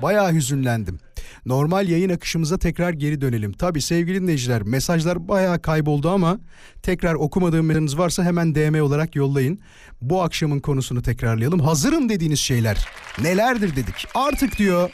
[0.03, 0.99] Bayağı hüzünlendim.
[1.47, 3.53] Normal yayın akışımıza tekrar geri dönelim.
[3.53, 6.39] Tabi sevgili dinleyiciler mesajlar bayağı kayboldu ama
[6.83, 9.59] tekrar okumadığım mesajınız varsa hemen DM olarak yollayın.
[10.01, 11.61] Bu akşamın konusunu tekrarlayalım.
[11.61, 12.89] Hazırım dediğiniz şeyler
[13.23, 14.07] nelerdir dedik.
[14.15, 14.91] Artık diyor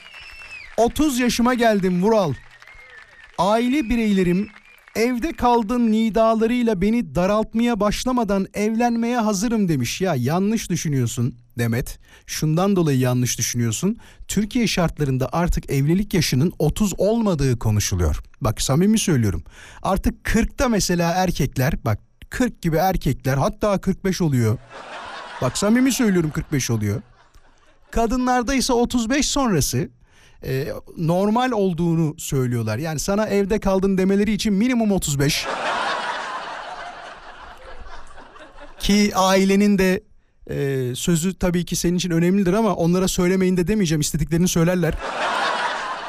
[0.77, 2.35] 30 yaşıma geldim Vural.
[3.39, 4.49] Aile bireylerim
[4.95, 10.01] evde kaldın nidalarıyla beni daraltmaya başlamadan evlenmeye hazırım demiş.
[10.01, 11.99] Ya yanlış düşünüyorsun Demet.
[12.27, 13.97] Şundan dolayı yanlış düşünüyorsun.
[14.29, 18.21] Türkiye şartlarında artık evlilik yaşının 30 olmadığı konuşuluyor.
[18.41, 19.45] Bak samimi söylüyorum.
[19.83, 21.99] Artık 40'ta mesela erkekler bak
[22.31, 24.59] 40 gibi erkekler hatta 45 oluyor.
[25.43, 27.03] Bak samimi söylüyorum 45 oluyor.
[27.91, 29.89] Kadınlarda ise 35 sonrası
[30.45, 32.79] e, normal olduğunu söylüyorlar.
[32.79, 35.47] Yani sana evde kaldın demeleri için minimum 35.
[38.79, 40.03] Ki ailenin de
[40.51, 44.01] e, sözü tabii ki senin için önemlidir ama onlara söylemeyin de demeyeceğim.
[44.01, 44.95] istediklerini söylerler.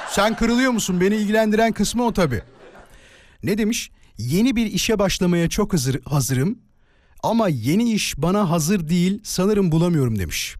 [0.10, 1.02] Sen kırılıyor musun?
[1.02, 2.42] Beni ilgilendiren kısmı o tabii.
[3.44, 3.92] Ne demiş?
[4.18, 6.60] Yeni bir işe başlamaya çok hazır, hazırım
[7.24, 10.56] ama yeni iş bana hazır değil sanırım bulamıyorum demiş.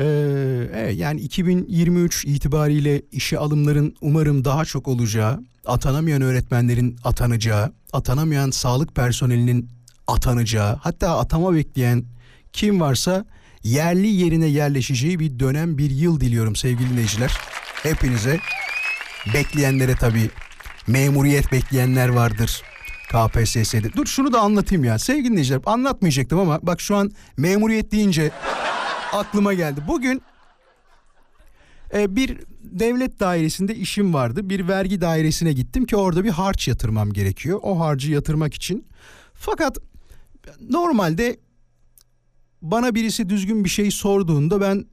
[0.00, 8.50] Ee, evet, yani 2023 itibariyle işe alımların umarım daha çok olacağı, atanamayan öğretmenlerin atanacağı, atanamayan
[8.50, 9.70] sağlık personelinin
[10.06, 12.04] atanacağı, hatta atama bekleyen
[12.52, 13.24] kim varsa
[13.62, 17.32] yerli yerine yerleşeceği bir dönem, bir yıl diliyorum sevgili dinleyiciler.
[17.82, 18.40] Hepinize,
[19.34, 20.30] bekleyenlere tabii,
[20.86, 22.62] memuriyet bekleyenler vardır.
[23.08, 23.92] KPSS'de.
[23.92, 24.98] Dur şunu da anlatayım ya.
[24.98, 28.30] Sevgili dinleyiciler anlatmayacaktım ama bak şu an memuriyet deyince
[29.12, 29.80] aklıma geldi.
[29.88, 30.22] Bugün
[31.94, 34.50] e, bir devlet dairesinde işim vardı.
[34.50, 37.58] Bir vergi dairesine gittim ki orada bir harç yatırmam gerekiyor.
[37.62, 38.86] O harcı yatırmak için.
[39.34, 39.78] Fakat
[40.70, 41.40] normalde
[42.62, 44.84] bana birisi düzgün bir şey sorduğunda ben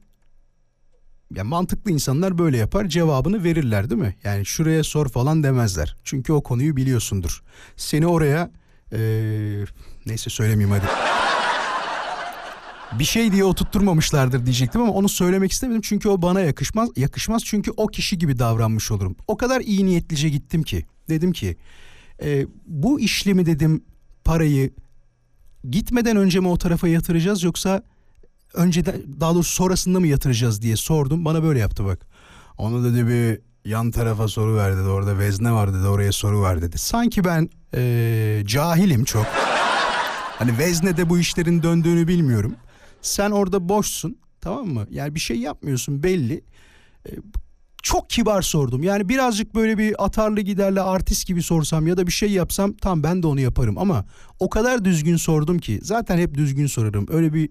[1.34, 4.16] ya mantıklı insanlar böyle yapar cevabını verirler değil mi?
[4.24, 5.96] Yani şuraya sor falan demezler.
[6.04, 7.42] Çünkü o konuyu biliyorsundur.
[7.76, 8.50] Seni oraya
[8.92, 9.64] eee,
[10.06, 11.17] neyse söylemeyeyim hadi.
[12.92, 15.80] Bir şey diye oturtturmamışlardır diyecektim ama onu söylemek istemedim.
[15.80, 16.88] Çünkü o bana yakışmaz.
[16.96, 19.16] Yakışmaz çünkü o kişi gibi davranmış olurum.
[19.26, 20.86] O kadar iyi niyetlice gittim ki.
[21.08, 21.56] Dedim ki
[22.22, 23.84] e, bu işlemi dedim
[24.24, 24.70] parayı
[25.70, 27.82] gitmeden önce mi o tarafa yatıracağız yoksa
[28.54, 31.24] önceden daha doğrusu sonrasında mı yatıracağız diye sordum.
[31.24, 32.06] Bana böyle yaptı bak.
[32.58, 34.88] Onu dedi bir yan tarafa soru ver dedi.
[34.88, 35.86] Orada vezne var dedi.
[35.86, 36.78] Oraya soru ver dedi.
[36.78, 39.26] Sanki ben eee, cahilim çok.
[40.38, 42.54] Hani veznede bu işlerin döndüğünü bilmiyorum.
[43.02, 44.86] Sen orada boşsun tamam mı?
[44.90, 46.44] Yani bir şey yapmıyorsun belli.
[47.08, 47.10] Ee,
[47.82, 48.82] çok kibar sordum.
[48.82, 53.02] Yani birazcık böyle bir atarlı giderle artist gibi sorsam ya da bir şey yapsam tam
[53.02, 54.04] ben de onu yaparım ama
[54.38, 57.06] o kadar düzgün sordum ki zaten hep düzgün sorarım.
[57.10, 57.50] Öyle bir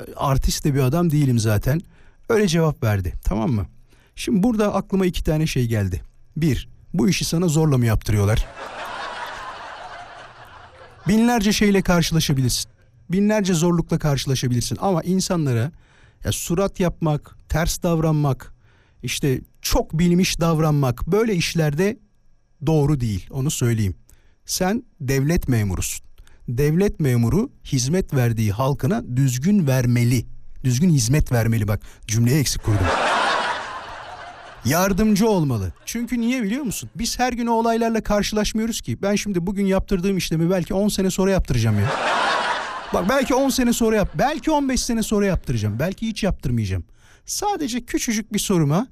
[0.00, 1.80] e, artist de bir adam değilim zaten.
[2.28, 3.66] Öyle cevap verdi tamam mı?
[4.16, 6.02] Şimdi burada aklıma iki tane şey geldi.
[6.36, 8.46] Bir, bu işi sana zorla mı yaptırıyorlar?
[11.08, 12.70] Binlerce şeyle karşılaşabilirsin.
[13.12, 15.72] Binlerce zorlukla karşılaşabilirsin ama insanlara
[16.24, 18.54] ya surat yapmak, ters davranmak,
[19.02, 21.98] işte çok bilmiş davranmak böyle işlerde
[22.66, 23.26] doğru değil.
[23.30, 23.94] Onu söyleyeyim.
[24.46, 26.06] Sen devlet memurusun.
[26.48, 30.26] Devlet memuru hizmet verdiği halkına düzgün vermeli.
[30.64, 31.80] Düzgün hizmet vermeli bak.
[32.06, 32.86] Cümleyi eksik kurdum.
[34.64, 35.72] Yardımcı olmalı.
[35.84, 36.90] Çünkü niye biliyor musun?
[36.94, 39.02] Biz her gün o olaylarla karşılaşmıyoruz ki.
[39.02, 41.90] Ben şimdi bugün yaptırdığım işlemi belki 10 sene sonra yaptıracağım ya.
[42.94, 45.78] Bak belki 10 sene sonra yap, belki 15 sene sonra yaptıracağım.
[45.78, 46.84] Belki hiç yaptırmayacağım.
[47.26, 48.86] Sadece küçücük bir soruma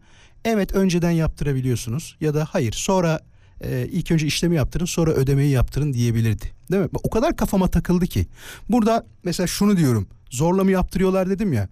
[0.45, 3.21] evet önceden yaptırabiliyorsunuz ya da hayır sonra
[3.61, 6.53] e, ilk önce işlemi yaptırın sonra ödemeyi yaptırın diyebilirdi.
[6.73, 6.89] Değil mi?
[7.03, 8.27] O kadar kafama takıldı ki.
[8.69, 10.09] Burada mesela şunu diyorum.
[10.31, 11.69] Zorla mı yaptırıyorlar dedim ya.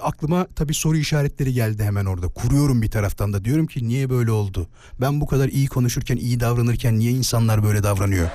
[0.00, 2.28] Aklıma tabii soru işaretleri geldi hemen orada.
[2.28, 4.68] Kuruyorum bir taraftan da diyorum ki niye böyle oldu?
[5.00, 8.28] Ben bu kadar iyi konuşurken, iyi davranırken niye insanlar böyle davranıyor?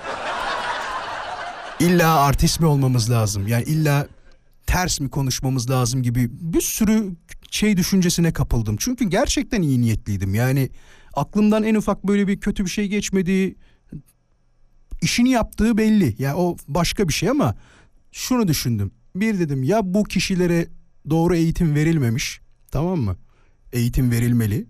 [1.79, 3.47] İlla artist mi olmamız lazım?
[3.47, 4.07] Yani illa
[4.67, 7.15] ters mi konuşmamız lazım gibi bir sürü
[7.51, 8.75] şey düşüncesine kapıldım.
[8.79, 10.35] Çünkü gerçekten iyi niyetliydim.
[10.35, 10.69] Yani
[11.13, 13.55] aklımdan en ufak böyle bir kötü bir şey geçmedi.
[15.01, 16.15] İşini yaptığı belli.
[16.19, 17.55] Yani o başka bir şey ama
[18.11, 18.91] şunu düşündüm.
[19.15, 20.67] Bir dedim ya bu kişilere
[21.09, 22.41] doğru eğitim verilmemiş.
[22.71, 23.17] Tamam mı?
[23.73, 24.67] Eğitim verilmeli.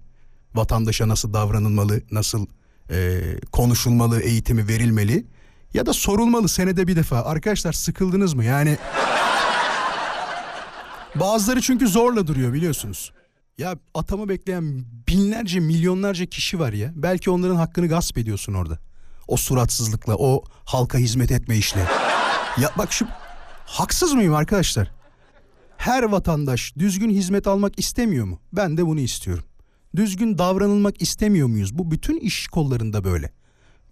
[0.56, 2.46] Vatandaşa nasıl davranılmalı, nasıl
[2.92, 3.20] e,
[3.52, 5.26] konuşulmalı eğitimi verilmeli.
[5.74, 7.22] Ya da sorulmalı senede bir defa.
[7.22, 8.46] Arkadaşlar sıkıldınız mı?
[8.46, 8.78] Yani
[11.16, 13.12] bazıları çünkü zorla duruyor biliyorsunuz.
[13.58, 16.92] Ya atama bekleyen binlerce milyonlarca kişi var ya.
[16.96, 18.80] Belki onların hakkını gasp ediyorsun orada.
[19.28, 21.80] O suratsızlıkla, o halka hizmet etme işle.
[22.62, 23.08] Ya bak şu
[23.66, 24.92] haksız mıyım arkadaşlar?
[25.78, 28.40] Her vatandaş düzgün hizmet almak istemiyor mu?
[28.54, 29.44] Ben de bunu istiyorum.
[29.96, 31.78] Düzgün davranılmak istemiyor muyuz?
[31.78, 33.32] Bu bütün iş kollarında böyle.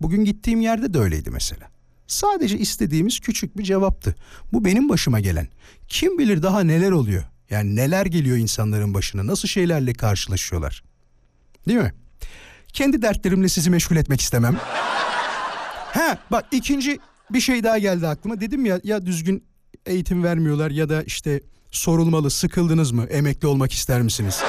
[0.02, 1.68] Bugün gittiğim yerde de öyleydi mesela.
[2.08, 4.16] Sadece istediğimiz küçük bir cevaptı.
[4.54, 5.48] Bu benim başıma gelen.
[5.88, 7.24] Kim bilir daha neler oluyor?
[7.50, 9.28] Yani neler geliyor insanların başına?
[9.28, 10.84] Nasıl şeylerle karşılaşıyorlar?
[11.68, 11.93] Değil mi?
[12.74, 14.58] Kendi dertlerimle sizi meşgul etmek istemem.
[15.93, 18.41] Ha bak ikinci bir şey daha geldi aklıma.
[18.41, 19.43] Dedim ya ya düzgün
[19.86, 21.41] eğitim vermiyorlar ya da işte
[21.72, 23.06] sorulmalı sıkıldınız mı?
[23.06, 24.43] Emekli olmak ister misiniz?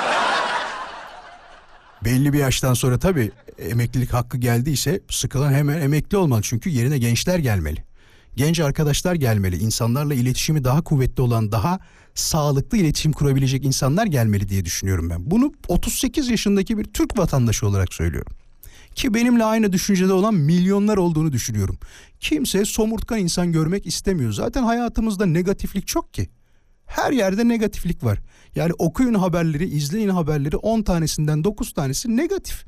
[2.05, 6.40] Belli bir yaştan sonra tabii emeklilik hakkı geldiyse sıkılan hemen emekli olmalı.
[6.42, 7.84] Çünkü yerine gençler gelmeli.
[8.36, 9.57] Genç arkadaşlar gelmeli.
[9.57, 11.78] İnsanlarla iletişimi daha kuvvetli olan, daha
[12.14, 15.30] sağlıklı iletişim kurabilecek insanlar gelmeli diye düşünüyorum ben.
[15.30, 18.32] Bunu 38 yaşındaki bir Türk vatandaşı olarak söylüyorum.
[18.94, 21.78] Ki benimle aynı düşüncede olan milyonlar olduğunu düşünüyorum.
[22.20, 24.32] Kimse somurtkan insan görmek istemiyor.
[24.32, 26.28] Zaten hayatımızda negatiflik çok ki.
[26.89, 28.18] Her yerde negatiflik var.
[28.55, 32.64] Yani okuyun haberleri, izleyin haberleri 10 tanesinden 9 tanesi negatif.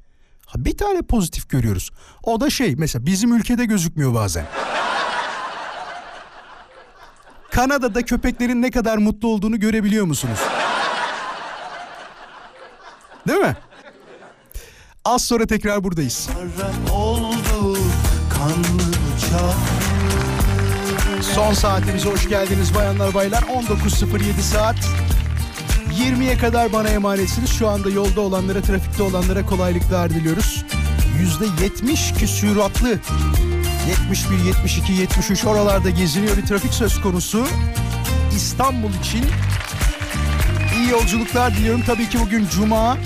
[0.47, 1.91] Ha, bir tane pozitif görüyoruz.
[2.23, 4.47] O da şey mesela bizim ülkede gözükmüyor bazen.
[7.51, 10.39] Kanada'da köpeklerin ne kadar mutlu olduğunu görebiliyor musunuz?
[13.29, 13.57] Değil mi?
[15.05, 16.29] Az sonra tekrar buradayız.
[16.93, 17.79] oldu
[18.31, 19.80] kanlı bıçak
[21.23, 23.43] Son saatimize hoş geldiniz bayanlar baylar.
[23.43, 24.77] 19.07 saat.
[25.99, 27.51] 20'ye kadar bana emanetsiniz.
[27.51, 30.65] Şu anda yolda olanlara, trafikte olanlara kolaylıklar diliyoruz.
[31.41, 32.99] %70 küsüratlı
[33.89, 37.47] 71, 72, 73 oralarda geziniyor bir trafik söz konusu.
[38.37, 39.25] İstanbul için
[40.77, 41.83] iyi yolculuklar diliyorum.
[41.87, 42.99] Tabii ki bugün Cuma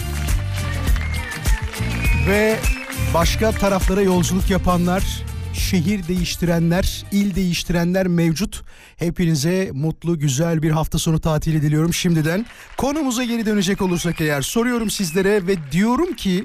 [2.26, 2.56] ve
[3.14, 5.02] başka taraflara yolculuk yapanlar,
[5.54, 8.62] şehir değiştirenler, il değiştirenler mevcut.
[8.96, 12.46] Hepinize mutlu, güzel bir hafta sonu tatili diliyorum şimdiden.
[12.76, 16.44] Konumuza geri dönecek olursak eğer soruyorum sizlere ve diyorum ki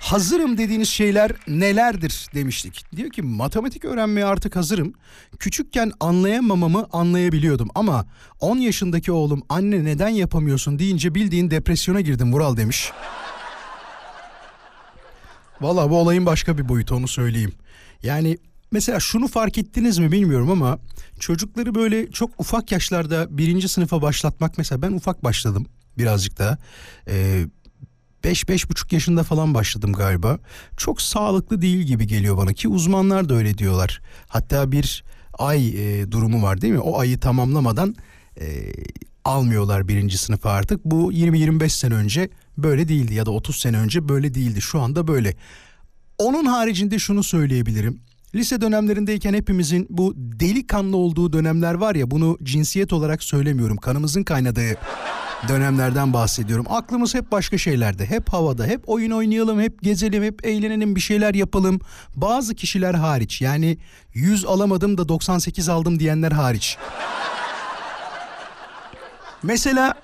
[0.00, 2.84] hazırım dediğiniz şeyler nelerdir demiştik.
[2.96, 4.94] Diyor ki matematik öğrenmeye artık hazırım.
[5.38, 8.06] Küçükken anlayamamamı anlayabiliyordum ama
[8.40, 12.92] 10 yaşındaki oğlum anne neden yapamıyorsun deyince bildiğin depresyona girdim Vural demiş.
[15.60, 17.52] Valla bu olayın başka bir boyutu onu söyleyeyim.
[18.02, 18.38] Yani
[18.72, 20.78] mesela şunu fark ettiniz mi bilmiyorum ama
[21.20, 25.66] çocukları böyle çok ufak yaşlarda birinci sınıfa başlatmak mesela ben ufak başladım
[25.98, 26.58] birazcık daha.
[27.08, 27.44] Ee,
[28.24, 30.38] 5-5,5 yaşında falan başladım galiba.
[30.76, 34.00] Çok sağlıklı değil gibi geliyor bana ki uzmanlar da öyle diyorlar.
[34.28, 35.04] Hatta bir
[35.38, 36.80] ay e, durumu var değil mi?
[36.80, 37.96] O ayı tamamlamadan
[38.40, 38.72] e,
[39.24, 40.84] almıyorlar birinci sınıfa artık.
[40.84, 44.60] Bu 20-25 sene önce böyle değildi ya da 30 sene önce böyle değildi.
[44.60, 45.34] Şu anda böyle.
[46.20, 48.00] Onun haricinde şunu söyleyebilirim.
[48.34, 53.76] Lise dönemlerindeyken hepimizin bu delikanlı olduğu dönemler var ya bunu cinsiyet olarak söylemiyorum.
[53.76, 54.76] Kanımızın kaynadığı
[55.48, 56.66] dönemlerden bahsediyorum.
[56.68, 58.06] Aklımız hep başka şeylerde.
[58.06, 58.66] Hep havada.
[58.66, 61.80] Hep oyun oynayalım, hep gezelim, hep eğlenelim, bir şeyler yapalım.
[62.16, 63.78] Bazı kişiler hariç yani
[64.14, 66.76] 100 alamadım da 98 aldım diyenler hariç.
[69.42, 69.94] Mesela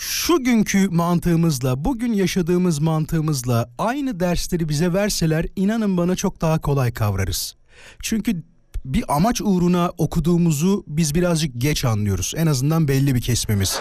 [0.00, 6.92] şu günkü mantığımızla, bugün yaşadığımız mantığımızla aynı dersleri bize verseler inanın bana çok daha kolay
[6.92, 7.56] kavrarız.
[8.02, 8.42] Çünkü
[8.84, 12.32] bir amaç uğruna okuduğumuzu biz birazcık geç anlıyoruz.
[12.36, 13.80] En azından belli bir kesmemiz.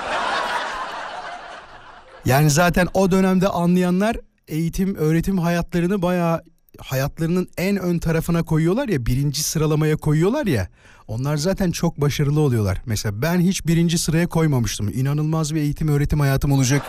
[2.26, 4.18] Yani zaten o dönemde anlayanlar
[4.48, 6.44] eğitim, öğretim hayatlarını bayağı
[6.82, 10.68] hayatlarının en ön tarafına koyuyorlar ya, birinci sıralamaya koyuyorlar ya.
[11.08, 12.82] Onlar zaten çok başarılı oluyorlar.
[12.86, 14.90] Mesela ben hiç birinci sıraya koymamıştım.
[14.90, 16.82] İnanılmaz bir eğitim öğretim hayatım olacak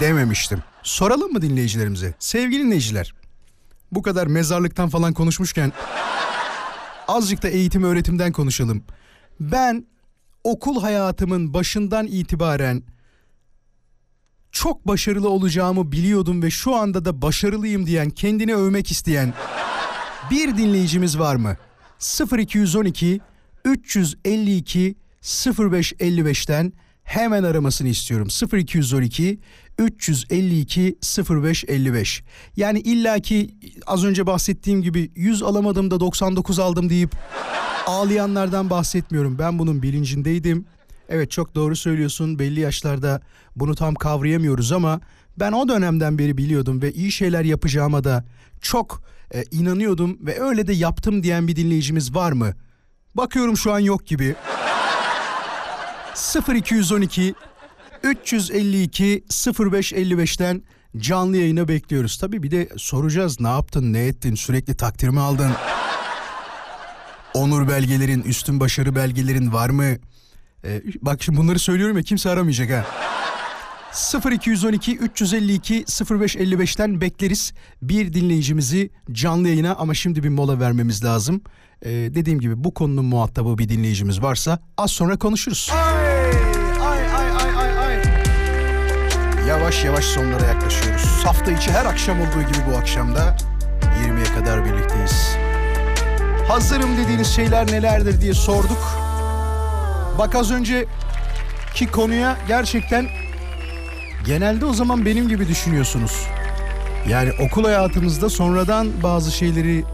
[0.00, 0.62] dememiştim.
[0.82, 2.14] Soralım mı dinleyicilerimize?
[2.18, 3.14] Sevgili dinleyiciler,
[3.92, 5.72] bu kadar mezarlıktan falan konuşmuşken
[7.08, 8.84] azıcık da eğitim öğretimden konuşalım.
[9.40, 9.86] Ben
[10.44, 12.82] okul hayatımın başından itibaren
[14.52, 19.34] çok başarılı olacağımı biliyordum ve şu anda da başarılıyım diyen, kendini övmek isteyen
[20.30, 21.56] bir dinleyicimiz var mı?
[22.38, 23.20] 0212
[23.64, 26.72] 352 0555'ten
[27.04, 28.28] hemen aramasını istiyorum.
[28.52, 29.38] 0212
[29.78, 30.98] 352
[31.30, 32.22] 0555.
[32.56, 33.54] Yani illaki
[33.86, 37.10] az önce bahsettiğim gibi 100 alamadım da 99 aldım deyip
[37.86, 39.38] ağlayanlardan bahsetmiyorum.
[39.38, 40.66] Ben bunun bilincindeydim.
[41.12, 42.38] Evet çok doğru söylüyorsun.
[42.38, 43.20] Belli yaşlarda
[43.56, 45.00] bunu tam kavrayamıyoruz ama
[45.36, 48.24] ben o dönemden beri biliyordum ve iyi şeyler yapacağıma da
[48.60, 49.02] çok
[49.34, 52.54] e, inanıyordum ve öyle de yaptım diyen bir dinleyicimiz var mı?
[53.14, 54.34] Bakıyorum şu an yok gibi.
[56.54, 57.34] 0212
[58.02, 60.62] 352 0555'ten
[60.96, 62.18] canlı yayına bekliyoruz.
[62.18, 65.52] Tabii bir de soracağız ne yaptın, ne ettin, sürekli takdir mi aldın?
[67.34, 69.96] onur belgelerin, üstün başarı belgelerin var mı?
[70.64, 72.84] Ee, bak şimdi bunları söylüyorum ya kimse aramayacak ha.
[74.30, 77.52] 0212 352 0555'ten bekleriz
[77.82, 81.42] bir dinleyicimizi canlı yayına ama şimdi bir mola vermemiz lazım.
[81.84, 85.70] Ee, dediğim gibi bu konunun muhatabı bir dinleyicimiz varsa az sonra konuşuruz.
[85.72, 88.02] Ay, ay, ay, ay, ay.
[89.48, 91.24] Yavaş yavaş sonlara yaklaşıyoruz.
[91.24, 93.36] Hafta içi her akşam olduğu gibi bu akşamda
[94.06, 95.36] 20'ye kadar birlikteyiz.
[96.48, 99.01] Hazırım dediğiniz şeyler nelerdir diye sorduk.
[100.18, 103.08] Bak az önceki konuya gerçekten
[104.26, 106.26] genelde o zaman benim gibi düşünüyorsunuz.
[107.08, 109.84] Yani okul hayatımızda sonradan bazı şeyleri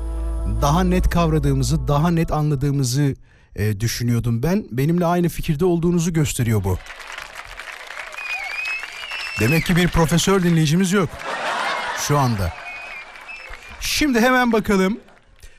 [0.63, 3.15] daha net kavradığımızı, daha net anladığımızı
[3.57, 4.67] e, düşünüyordum ben.
[4.71, 6.79] Benimle aynı fikirde olduğunuzu gösteriyor bu.
[9.41, 11.09] Demek ki bir profesör dinleyicimiz yok
[11.99, 12.53] şu anda.
[13.81, 15.01] Şimdi hemen bakalım.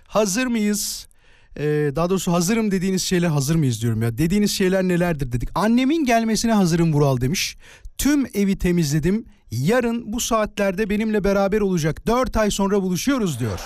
[0.07, 1.09] Hazır mıyız?
[1.57, 4.17] Ee, daha doğrusu hazırım dediğiniz şeyler hazır mıyız diyorum ya.
[4.17, 5.49] Dediğiniz şeyler nelerdir dedik.
[5.55, 7.57] Annemin gelmesine hazırım Vural demiş.
[7.97, 9.25] Tüm evi temizledim.
[9.51, 12.07] Yarın bu saatlerde benimle beraber olacak.
[12.07, 13.59] 4 ay sonra buluşuyoruz diyor.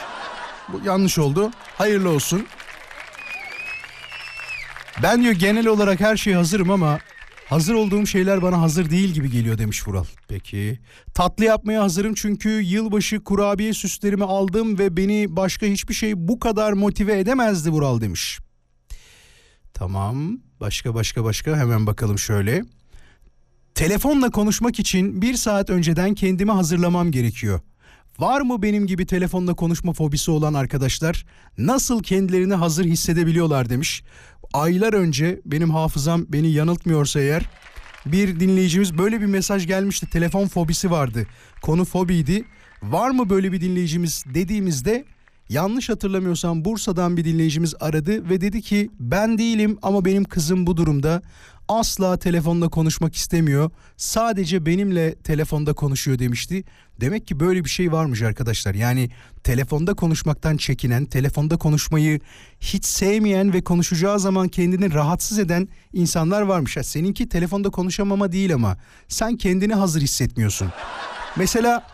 [0.73, 1.51] Bu yanlış oldu.
[1.77, 2.45] Hayırlı olsun.
[5.03, 6.99] Ben diyor genel olarak her şeye hazırım ama
[7.53, 10.05] hazır olduğum şeyler bana hazır değil gibi geliyor demiş Vural.
[10.27, 10.79] Peki.
[11.13, 16.73] Tatlı yapmaya hazırım çünkü yılbaşı kurabiye süslerimi aldım ve beni başka hiçbir şey bu kadar
[16.73, 18.39] motive edemezdi Vural demiş.
[19.73, 20.39] Tamam.
[20.59, 22.63] Başka başka başka hemen bakalım şöyle.
[23.75, 27.61] Telefonla konuşmak için bir saat önceden kendimi hazırlamam gerekiyor.
[28.19, 31.25] Var mı benim gibi telefonla konuşma fobisi olan arkadaşlar?
[31.57, 34.03] Nasıl kendilerini hazır hissedebiliyorlar demiş.
[34.53, 37.49] Aylar önce benim hafızam beni yanıltmıyorsa eğer
[38.05, 40.09] bir dinleyicimiz böyle bir mesaj gelmişti.
[40.09, 41.27] Telefon fobisi vardı.
[41.61, 42.45] Konu fobiydi.
[42.83, 45.05] Var mı böyle bir dinleyicimiz dediğimizde
[45.49, 50.77] yanlış hatırlamıyorsam Bursa'dan bir dinleyicimiz aradı ve dedi ki ben değilim ama benim kızım bu
[50.77, 51.21] durumda
[51.67, 53.71] asla telefonla konuşmak istemiyor.
[53.97, 56.63] Sadece benimle telefonda konuşuyor demişti.
[57.01, 58.75] Demek ki böyle bir şey varmış arkadaşlar.
[58.75, 59.09] Yani
[59.43, 62.19] telefonda konuşmaktan çekinen, telefonda konuşmayı
[62.59, 66.77] hiç sevmeyen ve konuşacağı zaman kendini rahatsız eden insanlar varmış.
[66.77, 68.77] Ha, seninki telefonda konuşamama değil ama
[69.07, 70.69] sen kendini hazır hissetmiyorsun.
[71.35, 71.87] Mesela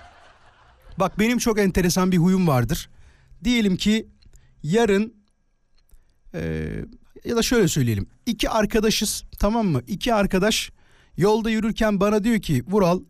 [1.00, 2.90] bak benim çok enteresan bir huyum vardır.
[3.44, 4.08] Diyelim ki
[4.64, 5.14] yarın
[6.34, 6.86] eee,
[7.26, 8.08] ya da şöyle söyleyelim.
[8.26, 9.82] İki arkadaşız tamam mı?
[9.88, 10.72] İki arkadaş
[11.18, 13.02] yolda yürürken bana diyor ki Vural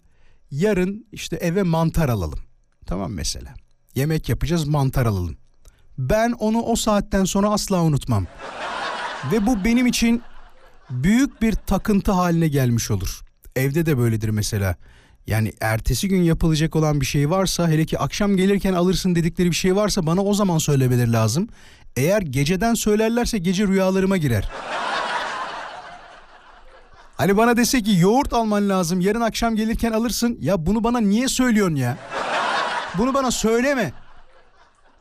[0.51, 2.39] yarın işte eve mantar alalım.
[2.85, 3.53] Tamam mesela.
[3.95, 5.37] Yemek yapacağız mantar alalım.
[5.97, 8.27] Ben onu o saatten sonra asla unutmam.
[9.31, 10.21] Ve bu benim için
[10.89, 13.21] büyük bir takıntı haline gelmiş olur.
[13.55, 14.75] Evde de böyledir mesela.
[15.29, 19.55] Yani ertesi gün yapılacak olan bir şey varsa hele ki akşam gelirken alırsın dedikleri bir
[19.55, 21.47] şey varsa bana o zaman söylemeleri lazım.
[21.95, 24.49] Eğer geceden söylerlerse gece rüyalarıma girer.
[27.17, 30.37] Hani bana dese ki yoğurt alman lazım yarın akşam gelirken alırsın.
[30.41, 31.97] Ya bunu bana niye söylüyorsun ya?
[32.97, 33.93] Bunu bana söyleme.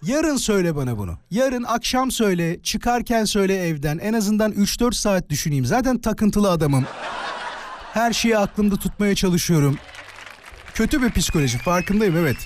[0.02, 1.18] Yarın söyle bana bunu.
[1.30, 3.98] Yarın akşam söyle, çıkarken söyle evden.
[3.98, 5.64] En azından 3-4 saat düşüneyim.
[5.64, 6.84] Zaten takıntılı adamım.
[7.92, 9.78] Her şeyi aklımda tutmaya çalışıyorum.
[10.78, 12.36] Kötü bir psikoloji farkındayım evet.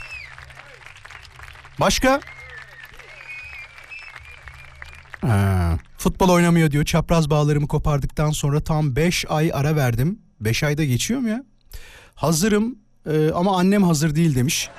[1.80, 2.20] Başka?
[5.20, 6.84] Ha, futbol oynamıyor diyor.
[6.84, 10.18] Çapraz bağlarımı kopardıktan sonra tam 5 ay ara verdim.
[10.40, 11.44] 5 ayda geçiyor mu ya?
[12.14, 12.78] Hazırım
[13.10, 14.70] e, ama annem hazır değil demiş.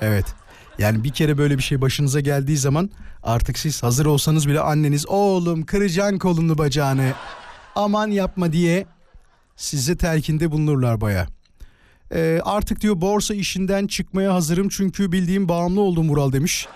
[0.00, 0.26] Evet.
[0.78, 2.90] Yani bir kere böyle bir şey başınıza geldiği zaman
[3.22, 7.12] artık siz hazır olsanız bile anneniz oğlum kıracaksın kolunu bacağını
[7.74, 8.86] aman yapma diye
[9.60, 11.26] size telkinde bulunurlar baya.
[12.14, 16.68] Ee, artık diyor borsa işinden çıkmaya hazırım çünkü bildiğim bağımlı oldum Vural demiş.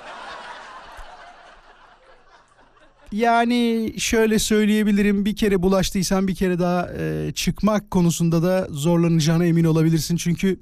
[3.13, 9.65] Yani şöyle söyleyebilirim bir kere bulaştıysan bir kere daha e, çıkmak konusunda da zorlanacağına emin
[9.65, 10.17] olabilirsin.
[10.17, 10.61] Çünkü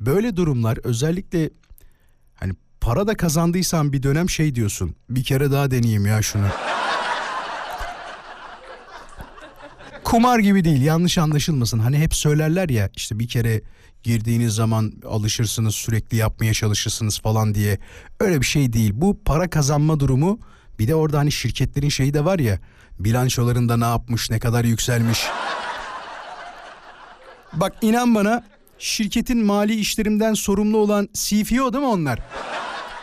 [0.00, 1.50] böyle durumlar özellikle
[2.34, 6.46] hani para da kazandıysan bir dönem şey diyorsun bir kere daha deneyeyim ya şunu.
[10.10, 11.78] Kumar gibi değil yanlış anlaşılmasın.
[11.78, 13.62] Hani hep söylerler ya işte bir kere
[14.02, 17.78] girdiğiniz zaman alışırsınız sürekli yapmaya çalışırsınız falan diye.
[18.20, 18.90] Öyle bir şey değil.
[18.94, 20.38] Bu para kazanma durumu
[20.78, 22.58] bir de orada hani şirketlerin şeyi de var ya
[22.98, 25.26] bilançolarında ne yapmış ne kadar yükselmiş.
[27.52, 28.44] Bak inan bana
[28.78, 32.18] şirketin mali işlerimden sorumlu olan CFO değil mi onlar?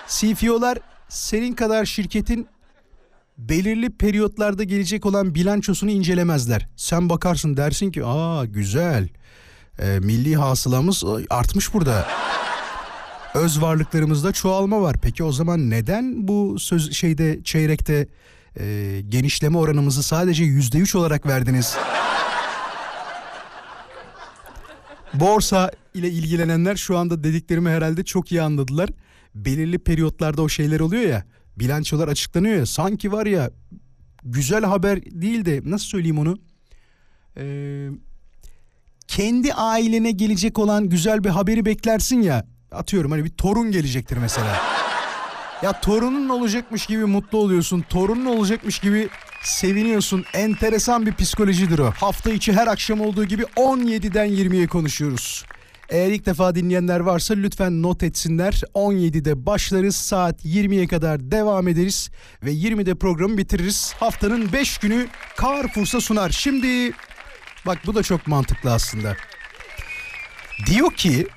[0.08, 0.78] CFO'lar
[1.10, 2.48] senin kadar şirketin
[3.38, 6.68] belirli periyotlarda gelecek olan bilançosunu incelemezler.
[6.76, 9.08] Sen bakarsın dersin ki aa güzel
[9.80, 12.08] Ee, milli hasılamız artmış burada.
[13.34, 14.96] öz varlıklarımızda çoğalma var.
[15.02, 18.08] Peki o zaman neden bu söz şeyde çeyrekte
[18.60, 21.78] e, genişleme oranımızı sadece yüzde üç olarak verdiniz?
[25.14, 28.90] Borsa ile ilgilenenler şu anda dediklerimi herhalde çok iyi anladılar.
[29.36, 31.24] Belirli periyotlarda o şeyler oluyor ya.
[31.60, 32.66] Bilançolar açıklanıyor ya.
[32.66, 33.52] Sanki var ya
[34.24, 36.38] güzel haber değil de nasıl söyleyeyim onu?
[37.38, 37.88] Ee,
[39.08, 42.46] kendi ailene gelecek olan güzel bir haberi beklersin ya.
[42.72, 44.62] Atıyorum hani bir torun gelecektir mesela.
[45.64, 47.86] Ya torunun olacakmış gibi mutlu oluyorsun.
[47.90, 49.10] Torunun olacakmış gibi
[49.44, 50.26] seviniyorsun.
[50.34, 51.92] Enteresan bir psikolojidir o.
[51.92, 55.46] Hafta içi her akşam olduğu gibi 17'den 20'ye konuşuyoruz.
[55.90, 58.62] Eğer ilk defa dinleyenler varsa lütfen not etsinler.
[58.74, 59.96] 17'de başlarız.
[59.96, 62.10] Saat 20'ye kadar devam ederiz.
[62.44, 63.94] Ve 20'de programı bitiririz.
[64.00, 65.08] Haftanın 5 günü
[65.42, 66.30] Carrefour'sa sunar.
[66.30, 66.92] Şimdi
[67.66, 69.16] bak bu da çok mantıklı aslında.
[70.66, 71.28] Diyor ki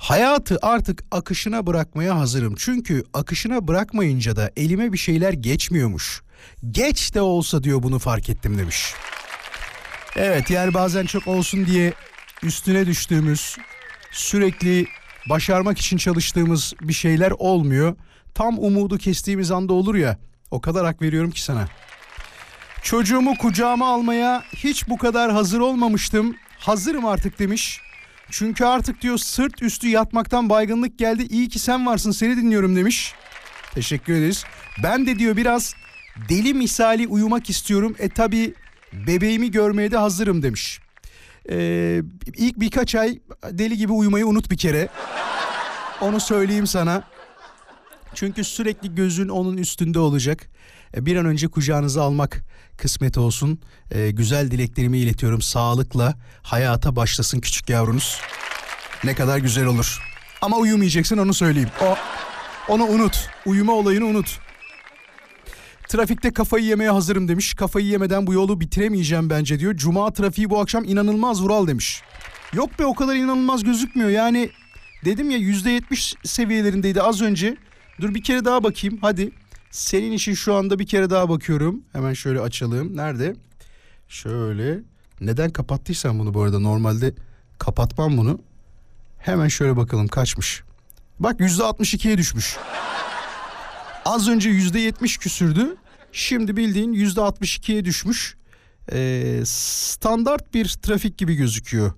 [0.00, 2.54] Hayatı artık akışına bırakmaya hazırım.
[2.58, 6.22] Çünkü akışına bırakmayınca da elime bir şeyler geçmiyormuş.
[6.70, 8.94] Geç de olsa diyor bunu fark ettim demiş.
[10.16, 11.92] Evet yani bazen çok olsun diye
[12.42, 13.56] üstüne düştüğümüz,
[14.12, 14.86] sürekli
[15.28, 17.96] başarmak için çalıştığımız bir şeyler olmuyor.
[18.34, 20.18] Tam umudu kestiğimiz anda olur ya.
[20.50, 21.68] O kadar hak veriyorum ki sana.
[22.82, 26.36] Çocuğumu kucağıma almaya hiç bu kadar hazır olmamıştım.
[26.58, 27.80] Hazırım artık demiş.
[28.30, 31.22] Çünkü artık diyor sırt üstü yatmaktan baygınlık geldi.
[31.22, 33.14] İyi ki sen varsın seni dinliyorum demiş.
[33.74, 34.44] Teşekkür ederiz.
[34.82, 35.74] Ben de diyor biraz
[36.28, 37.96] deli misali uyumak istiyorum.
[37.98, 38.54] E tabi
[38.92, 40.80] bebeğimi görmeye de hazırım demiş.
[41.50, 42.02] Ee,
[42.36, 43.18] ilk birkaç ay
[43.50, 44.88] deli gibi uyumayı unut bir kere.
[46.00, 47.02] Onu söyleyeyim sana.
[48.14, 50.50] Çünkü sürekli gözün onun üstünde olacak.
[50.96, 52.42] E, Bir an önce kucağınıza almak
[52.76, 53.60] kısmet olsun.
[53.90, 55.42] E, güzel dileklerimi iletiyorum.
[55.42, 58.20] Sağlıkla hayata başlasın küçük yavrunuz.
[59.04, 59.98] Ne kadar güzel olur.
[60.42, 61.70] Ama uyumayacaksın onu söyleyeyim.
[61.82, 61.96] O
[62.68, 63.28] onu unut.
[63.46, 64.38] Uyuma olayını unut.
[65.90, 67.54] Trafikte kafayı yemeye hazırım demiş.
[67.54, 69.76] Kafayı yemeden bu yolu bitiremeyeceğim bence diyor.
[69.76, 72.02] Cuma trafiği bu akşam inanılmaz Vural demiş.
[72.52, 74.10] Yok be o kadar inanılmaz gözükmüyor.
[74.10, 74.50] Yani
[75.04, 77.56] dedim ya %70 seviyelerindeydi az önce.
[78.00, 79.32] Dur bir kere daha bakayım hadi.
[79.70, 81.82] Senin için şu anda bir kere daha bakıyorum.
[81.92, 82.96] Hemen şöyle açalım.
[82.96, 83.36] Nerede?
[84.08, 84.78] Şöyle.
[85.20, 87.14] Neden kapattıysam bunu bu arada normalde
[87.58, 88.40] kapatmam bunu.
[89.18, 90.62] Hemen şöyle bakalım kaçmış.
[91.20, 92.56] Bak %62'ye düşmüş.
[94.04, 95.76] Az önce %70 küsürdü.
[96.12, 98.36] Şimdi bildiğin %62'ye düşmüş.
[98.92, 101.92] Ee, standart bir trafik gibi gözüküyor.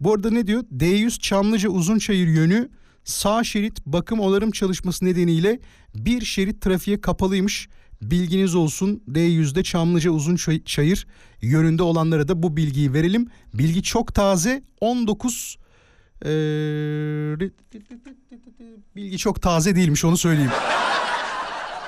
[0.00, 0.64] Bu arada ne diyor?
[0.76, 2.68] D100 Çamlıca Uzunçayır yönü
[3.04, 5.60] sağ şerit bakım onarım çalışması nedeniyle
[5.94, 7.68] bir şerit trafiğe kapalıymış.
[8.02, 11.06] Bilginiz olsun D100'de Çamlıca Uzunçayır
[11.42, 13.28] yönünde olanlara da bu bilgiyi verelim.
[13.54, 15.58] Bilgi çok taze 19
[16.24, 16.28] ee,
[18.96, 20.50] bilgi çok taze değilmiş onu söyleyeyim.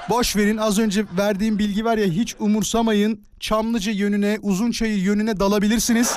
[0.09, 3.25] Boş verin az önce verdiğim bilgi var ya hiç umursamayın.
[3.41, 6.17] Çamlıca yönüne, Uzunçayır yönüne dalabilirsiniz.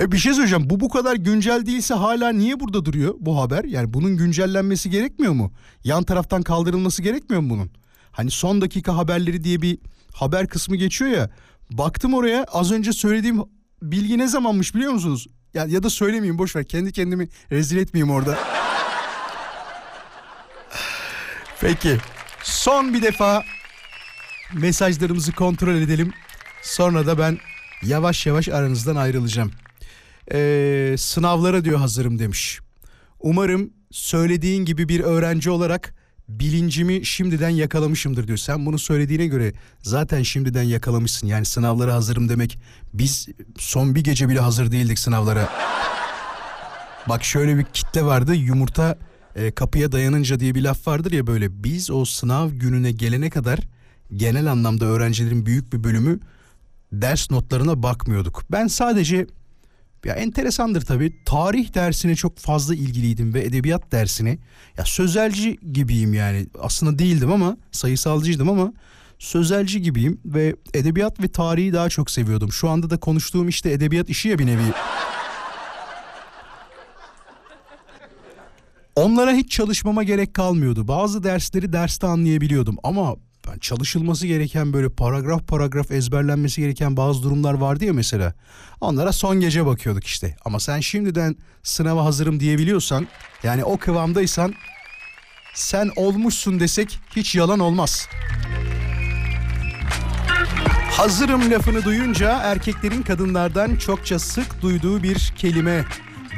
[0.00, 0.70] E bir şey söyleyeceğim.
[0.70, 3.64] Bu bu kadar güncel değilse hala niye burada duruyor bu haber?
[3.64, 5.52] Yani bunun güncellenmesi gerekmiyor mu?
[5.84, 7.70] Yan taraftan kaldırılması gerekmiyor mu bunun?
[8.12, 9.78] Hani son dakika haberleri diye bir
[10.14, 11.30] haber kısmı geçiyor ya.
[11.70, 13.42] Baktım oraya az önce söylediğim
[13.82, 15.26] bilgi ne zamanmış biliyor musunuz?
[15.54, 16.64] Ya, ya da söylemeyeyim boş ver.
[16.64, 18.38] Kendi kendimi rezil etmeyeyim orada.
[21.60, 21.98] Peki.
[22.42, 23.44] Son bir defa
[24.54, 26.12] mesajlarımızı kontrol edelim.
[26.62, 27.38] Sonra da ben
[27.82, 29.50] yavaş yavaş aranızdan ayrılacağım.
[30.32, 32.60] Ee, sınavlara diyor hazırım demiş.
[33.20, 35.94] Umarım söylediğin gibi bir öğrenci olarak
[36.28, 38.38] bilincimi şimdiden yakalamışımdır diyor.
[38.38, 39.52] Sen bunu söylediğine göre
[39.82, 41.26] zaten şimdiden yakalamışsın.
[41.26, 42.58] Yani sınavlara hazırım demek.
[42.94, 43.28] Biz
[43.58, 45.48] son bir gece bile hazır değildik sınavlara.
[47.08, 48.34] Bak şöyle bir kitle vardı.
[48.34, 48.98] Yumurta
[49.36, 51.64] e, kapıya dayanınca diye bir laf vardır ya böyle.
[51.64, 53.58] Biz o sınav gününe gelene kadar
[54.16, 56.20] genel anlamda öğrencilerin büyük bir bölümü
[56.92, 58.42] ders notlarına bakmıyorduk.
[58.50, 59.26] Ben sadece
[60.04, 61.24] ya enteresandır tabii.
[61.24, 64.38] Tarih dersine çok fazla ilgiliydim ve edebiyat dersine.
[64.78, 66.46] Ya sözelci gibiyim yani.
[66.60, 68.72] Aslında değildim ama sayısalcıydım ama
[69.18, 72.52] sözelci gibiyim ve edebiyat ve tarihi daha çok seviyordum.
[72.52, 74.72] Şu anda da konuştuğum işte edebiyat işi ya bir nevi.
[78.96, 80.88] Onlara hiç çalışmama gerek kalmıyordu.
[80.88, 83.16] Bazı dersleri derste anlayabiliyordum ama
[83.48, 88.34] ben çalışılması gereken böyle paragraf paragraf ezberlenmesi gereken bazı durumlar vardı ya mesela.
[88.80, 90.36] Onlara son gece bakıyorduk işte.
[90.44, 93.06] Ama sen şimdiden sınava hazırım diyebiliyorsan
[93.42, 94.54] yani o kıvamdaysan
[95.54, 98.08] sen olmuşsun desek hiç yalan olmaz.
[100.90, 105.84] Hazırım lafını duyunca erkeklerin kadınlardan çokça sık duyduğu bir kelime.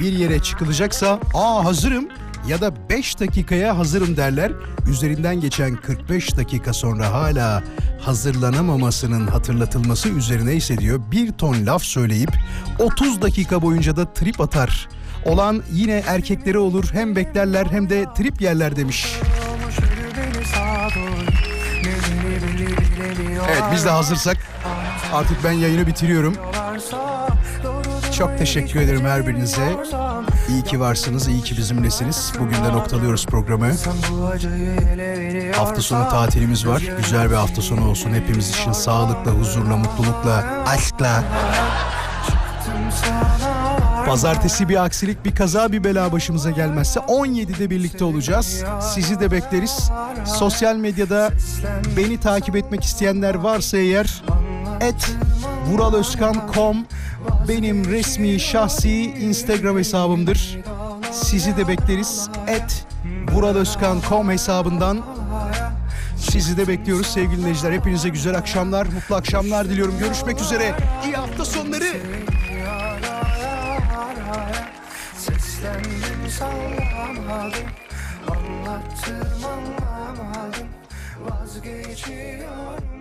[0.00, 2.08] bir yere çıkılacaksa aa hazırım
[2.46, 4.52] ya da 5 dakikaya hazırım derler.
[4.90, 7.62] Üzerinden geçen 45 dakika sonra hala
[8.00, 12.30] hazırlanamamasının hatırlatılması üzerine ise diyor bir ton laf söyleyip
[12.78, 14.88] 30 dakika boyunca da trip atar.
[15.24, 19.06] Olan yine erkekleri olur hem beklerler hem de trip yerler demiş.
[23.50, 24.36] Evet biz de hazırsak
[25.12, 26.36] artık ben yayını bitiriyorum.
[28.18, 29.76] Çok teşekkür ederim her birinize.
[30.48, 32.32] İyi ki varsınız, iyi ki bizimlesiniz.
[32.38, 33.66] Bugün de noktalıyoruz programı.
[35.56, 36.82] Hafta sonu tatilimiz var.
[37.02, 38.72] Güzel bir hafta sonu olsun hepimiz için.
[38.72, 41.24] Sağlıkla, huzurla, mutlulukla, aşkla.
[44.06, 48.64] Pazartesi bir aksilik, bir kaza, bir bela başımıza gelmezse 17'de birlikte olacağız.
[48.94, 49.90] Sizi de bekleriz.
[50.24, 51.30] Sosyal medyada
[51.96, 54.22] beni takip etmek isteyenler varsa eğer
[54.80, 55.10] et
[55.66, 56.86] vuralözkan.com
[57.48, 60.58] benim resmi şahsi Instagram hesabımdır.
[61.12, 62.28] Sizi de bekleriz.
[62.46, 62.86] Et
[63.32, 64.98] vuralözkan.com hesabından
[66.16, 67.72] sizi de bekliyoruz sevgili dinleyiciler.
[67.72, 69.98] Hepinize güzel akşamlar, mutlu akşamlar diliyorum.
[69.98, 70.74] Görüşmek üzere.
[71.04, 71.96] İyi hafta sonları.
[78.28, 80.68] Anlattım anlamadım
[81.20, 82.97] Vazgeçiyorum